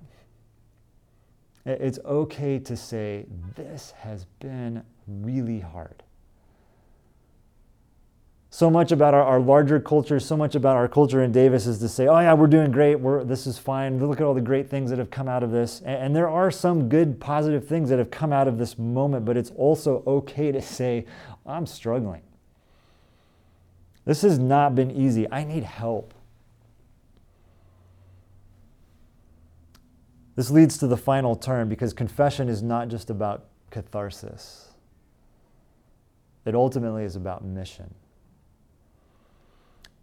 It's 1.66 1.98
okay 2.04 2.58
to 2.58 2.76
say, 2.76 3.26
This 3.54 3.92
has 3.98 4.26
been 4.40 4.82
really 5.06 5.60
hard. 5.60 6.02
So 8.54 8.70
much 8.70 8.92
about 8.92 9.14
our, 9.14 9.22
our, 9.24 9.40
larger 9.40 9.80
culture, 9.80 10.20
so 10.20 10.36
much 10.36 10.54
about 10.54 10.76
our 10.76 10.86
culture 10.86 11.24
in 11.24 11.32
Davis 11.32 11.66
is 11.66 11.80
to 11.80 11.88
say, 11.88 12.06
oh, 12.06 12.20
yeah, 12.20 12.34
we're 12.34 12.46
doing 12.46 12.70
great. 12.70 12.94
We're, 12.94 13.24
this 13.24 13.48
is 13.48 13.58
fine. 13.58 13.98
Look 13.98 14.20
at 14.20 14.24
all 14.24 14.32
the 14.32 14.40
great 14.40 14.70
things 14.70 14.90
that 14.90 14.98
have 15.00 15.10
come 15.10 15.26
out 15.26 15.42
of 15.42 15.50
this. 15.50 15.80
And, 15.80 15.96
and 15.96 16.14
there 16.14 16.28
are 16.28 16.52
some 16.52 16.88
good, 16.88 17.18
positive 17.18 17.66
things 17.66 17.90
that 17.90 17.98
have 17.98 18.12
come 18.12 18.32
out 18.32 18.46
of 18.46 18.56
this 18.56 18.78
moment, 18.78 19.24
but 19.24 19.36
it's 19.36 19.50
also 19.56 20.04
okay 20.06 20.52
to 20.52 20.62
say, 20.62 21.04
I'm 21.44 21.66
struggling. 21.66 22.22
This 24.04 24.22
has 24.22 24.38
not 24.38 24.76
been 24.76 24.92
easy. 24.92 25.28
I 25.32 25.42
need 25.42 25.64
help. 25.64 26.14
This 30.36 30.50
leads 30.50 30.78
to 30.78 30.86
the 30.86 30.96
final 30.96 31.36
term 31.36 31.68
because 31.68 31.92
confession 31.92 32.48
is 32.48 32.62
not 32.62 32.88
just 32.88 33.10
about 33.10 33.46
catharsis, 33.70 34.72
it 36.44 36.54
ultimately 36.54 37.04
is 37.04 37.16
about 37.16 37.44
mission. 37.44 37.94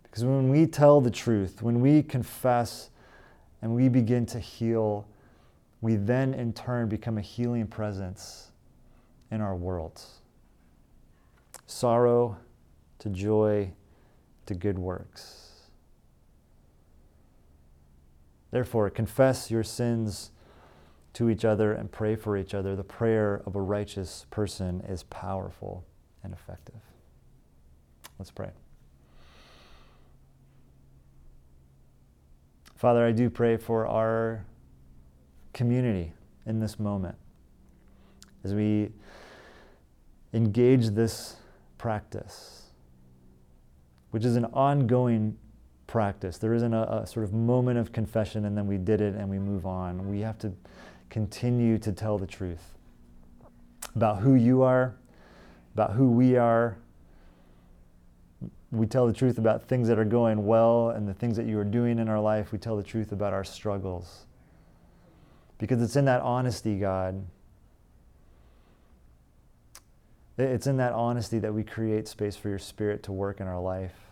Because 0.03 0.25
when 0.25 0.49
we 0.49 0.67
tell 0.67 0.99
the 0.99 1.11
truth, 1.11 1.61
when 1.61 1.79
we 1.79 2.03
confess 2.03 2.89
and 3.61 3.73
we 3.73 3.88
begin 3.88 4.25
to 4.27 4.39
heal, 4.39 5.07
we 5.79 5.95
then 5.95 6.34
in 6.34 6.51
turn 6.51 6.89
become 6.89 7.17
a 7.17 7.21
healing 7.21 7.67
presence 7.67 8.51
in 9.32 9.39
our 9.39 9.55
world. 9.55 10.01
Sorrow 11.65 12.38
to 12.99 13.09
joy 13.09 13.71
to 14.45 14.53
good 14.53 14.77
works. 14.77 15.50
Therefore, 18.51 18.89
confess 18.89 19.49
your 19.49 19.63
sins 19.63 20.31
to 21.13 21.29
each 21.29 21.43
other 21.43 21.73
and 21.73 21.91
pray 21.91 22.15
for 22.15 22.37
each 22.37 22.53
other. 22.53 22.75
The 22.75 22.83
prayer 22.83 23.41
of 23.45 23.55
a 23.55 23.61
righteous 23.61 24.25
person 24.29 24.81
is 24.87 25.03
powerful 25.03 25.85
and 26.23 26.33
effective. 26.33 26.81
Let's 28.19 28.31
pray. 28.31 28.51
Father, 32.75 33.05
I 33.05 33.11
do 33.11 33.29
pray 33.29 33.57
for 33.57 33.87
our 33.87 34.45
community 35.53 36.13
in 36.45 36.59
this 36.59 36.79
moment 36.79 37.15
as 38.43 38.53
we 38.53 38.91
engage 40.33 40.89
this 40.89 41.35
practice, 41.77 42.71
which 44.11 44.25
is 44.25 44.35
an 44.35 44.45
ongoing 44.45 45.37
practice. 45.91 46.37
There 46.37 46.53
isn't 46.53 46.73
a, 46.73 47.01
a, 47.01 47.05
sort 47.05 47.25
of 47.25 47.33
moment 47.33 47.77
of 47.77 47.91
confession 47.91 48.45
and 48.45 48.57
then 48.57 48.65
we 48.65 48.77
did 48.77 49.01
it 49.01 49.13
and 49.13 49.29
we 49.29 49.37
move 49.37 49.65
on. 49.65 50.09
We 50.09 50.21
have 50.21 50.37
to 50.39 50.53
continue 51.09 51.77
to 51.79 51.91
tell 51.91 52.17
the 52.17 52.25
truth 52.25 52.77
about 53.93 54.19
who 54.19 54.35
you 54.35 54.61
are, 54.61 54.95
about 55.75 55.91
who 55.91 56.09
we 56.09 56.37
are. 56.37 56.77
We 58.71 58.85
tell 58.85 59.05
the 59.05 59.11
truth 59.11 59.37
about 59.37 59.67
things 59.67 59.89
that 59.89 59.99
are 59.99 60.05
going 60.05 60.45
well 60.45 60.91
and 60.91 61.05
the 61.05 61.13
things 61.13 61.35
that 61.35 61.45
you 61.45 61.59
are 61.59 61.65
doing 61.65 61.99
in 61.99 62.07
our 62.07 62.21
life. 62.21 62.53
We 62.53 62.57
tell 62.57 62.77
the 62.77 62.83
truth 62.83 63.11
about 63.11 63.33
our 63.33 63.43
struggles. 63.43 64.27
Because 65.57 65.81
it's 65.81 65.97
in 65.97 66.05
that 66.05 66.21
honesty, 66.21 66.79
God. 66.79 67.21
It's 70.37 70.67
in 70.67 70.77
that 70.77 70.93
honesty 70.93 71.39
that 71.39 71.53
we 71.53 71.65
create 71.65 72.07
space 72.07 72.37
for 72.37 72.47
your 72.47 72.59
spirit 72.59 73.03
to 73.03 73.11
work 73.11 73.41
in 73.41 73.47
our 73.47 73.59
life. 73.59 74.11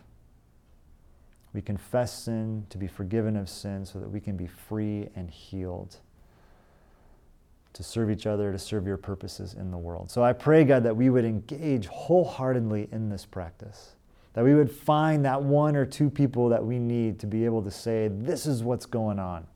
We 1.54 1.62
confess 1.62 2.14
sin 2.24 2.66
to 2.70 2.78
be 2.78 2.88
forgiven 2.88 3.36
of 3.36 3.50
sin 3.50 3.86
so 3.86 4.00
that 4.00 4.10
we 4.10 4.20
can 4.20 4.38
be 4.38 4.48
free 4.48 5.10
and 5.16 5.30
healed 5.30 5.98
to 7.74 7.84
serve 7.84 8.12
each 8.12 8.28
other, 8.28 8.52
to 8.52 8.60
serve 8.60 8.86
your 8.86 8.98
purposes 8.98 9.54
in 9.54 9.72
the 9.72 9.78
world. 9.78 10.12
So 10.12 10.24
I 10.24 10.34
pray, 10.34 10.64
God, 10.64 10.84
that 10.84 10.96
we 10.96 11.10
would 11.10 11.26
engage 11.26 11.88
wholeheartedly 11.88 12.90
in 12.92 13.10
this 13.10 13.26
practice, 13.26 13.96
that 14.34 14.44
we 14.44 14.54
would 14.54 14.72
find 14.72 15.26
that 15.26 15.42
one 15.42 15.76
or 15.76 15.86
two 15.86 16.10
people 16.10 16.50
that 16.50 16.64
we 16.64 16.78
need 16.78 17.20
to 17.20 17.28
be 17.28 17.46
able 17.46 17.62
to 17.64 17.72
say, 17.72 18.10
This 18.10 18.46
is 18.46 18.64
what's 18.64 18.86
going 18.86 19.20
on, 19.20 19.48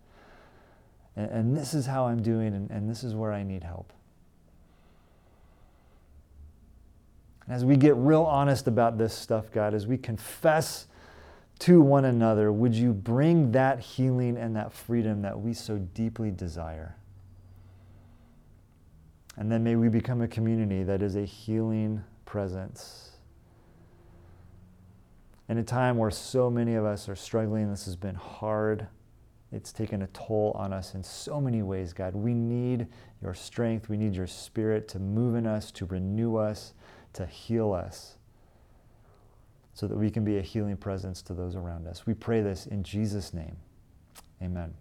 and, 1.16 1.30
and 1.32 1.58
this 1.58 1.74
is 1.74 1.86
how 1.86 2.06
I'm 2.06 2.22
doing, 2.22 2.54
and, 2.54 2.70
and 2.72 2.90
this 2.90 3.04
is 3.04 3.14
where 3.14 3.34
I 3.34 3.44
need 3.44 3.64
help. 3.64 3.92
As 7.50 7.66
we 7.66 7.76
get 7.76 7.96
real 7.96 8.24
honest 8.24 8.68
about 8.68 8.98
this 8.98 9.14
stuff, 9.14 9.52
God, 9.52 9.74
as 9.74 9.86
we 9.86 9.98
confess 9.98 10.88
to 11.60 11.82
one 11.82 12.06
another, 12.06 12.52
would 12.52 12.76
you 12.76 12.94
bring 12.94 13.52
that 13.52 13.80
healing 13.80 14.38
and 14.38 14.56
that 14.56 14.74
freedom 14.74 15.22
that 15.22 15.40
we 15.40 15.54
so 15.54 15.78
deeply 15.78 16.32
desire? 16.32 16.96
And 19.38 19.52
then 19.52 19.64
may 19.64 19.76
we 19.76 19.90
become 19.90 20.22
a 20.22 20.28
community 20.28 20.84
that 20.84 21.02
is 21.02 21.16
a 21.16 21.26
healing 21.26 22.04
presence. 22.26 23.12
In 25.50 25.58
a 25.58 25.64
time 25.64 25.98
where 25.98 26.12
so 26.12 26.50
many 26.50 26.76
of 26.76 26.86
us 26.86 27.10
are 27.10 27.16
struggling, 27.16 27.70
this 27.70 27.86
has 27.86 27.96
been 27.96 28.16
hard. 28.16 28.88
It's 29.52 29.72
taken 29.72 30.02
a 30.02 30.08
toll 30.08 30.54
on 30.56 30.74
us 30.74 30.96
in 30.96 31.04
so 31.04 31.40
many 31.40 31.62
ways, 31.62 31.94
God. 31.94 32.16
We 32.16 32.34
need 32.34 32.88
your 33.22 33.34
strength. 33.34 33.90
We 33.90 33.98
need 33.98 34.16
your 34.16 34.28
spirit 34.28 34.88
to 34.90 35.00
move 35.00 35.36
in 35.36 35.46
us, 35.46 35.72
to 35.74 35.86
renew 35.86 36.38
us, 36.38 36.74
to 37.14 37.26
heal 37.26 37.72
us, 37.72 38.18
so 39.74 39.88
that 39.88 39.98
we 39.98 40.10
can 40.10 40.24
be 40.24 40.38
a 40.38 40.42
healing 40.42 40.78
presence 40.78 41.22
to 41.24 41.34
those 41.34 41.56
around 41.56 41.88
us. 41.88 42.06
We 42.06 42.14
pray 42.14 42.42
this 42.42 42.68
in 42.68 42.84
Jesus' 42.84 43.34
name. 43.34 43.56
Amen. 44.42 44.74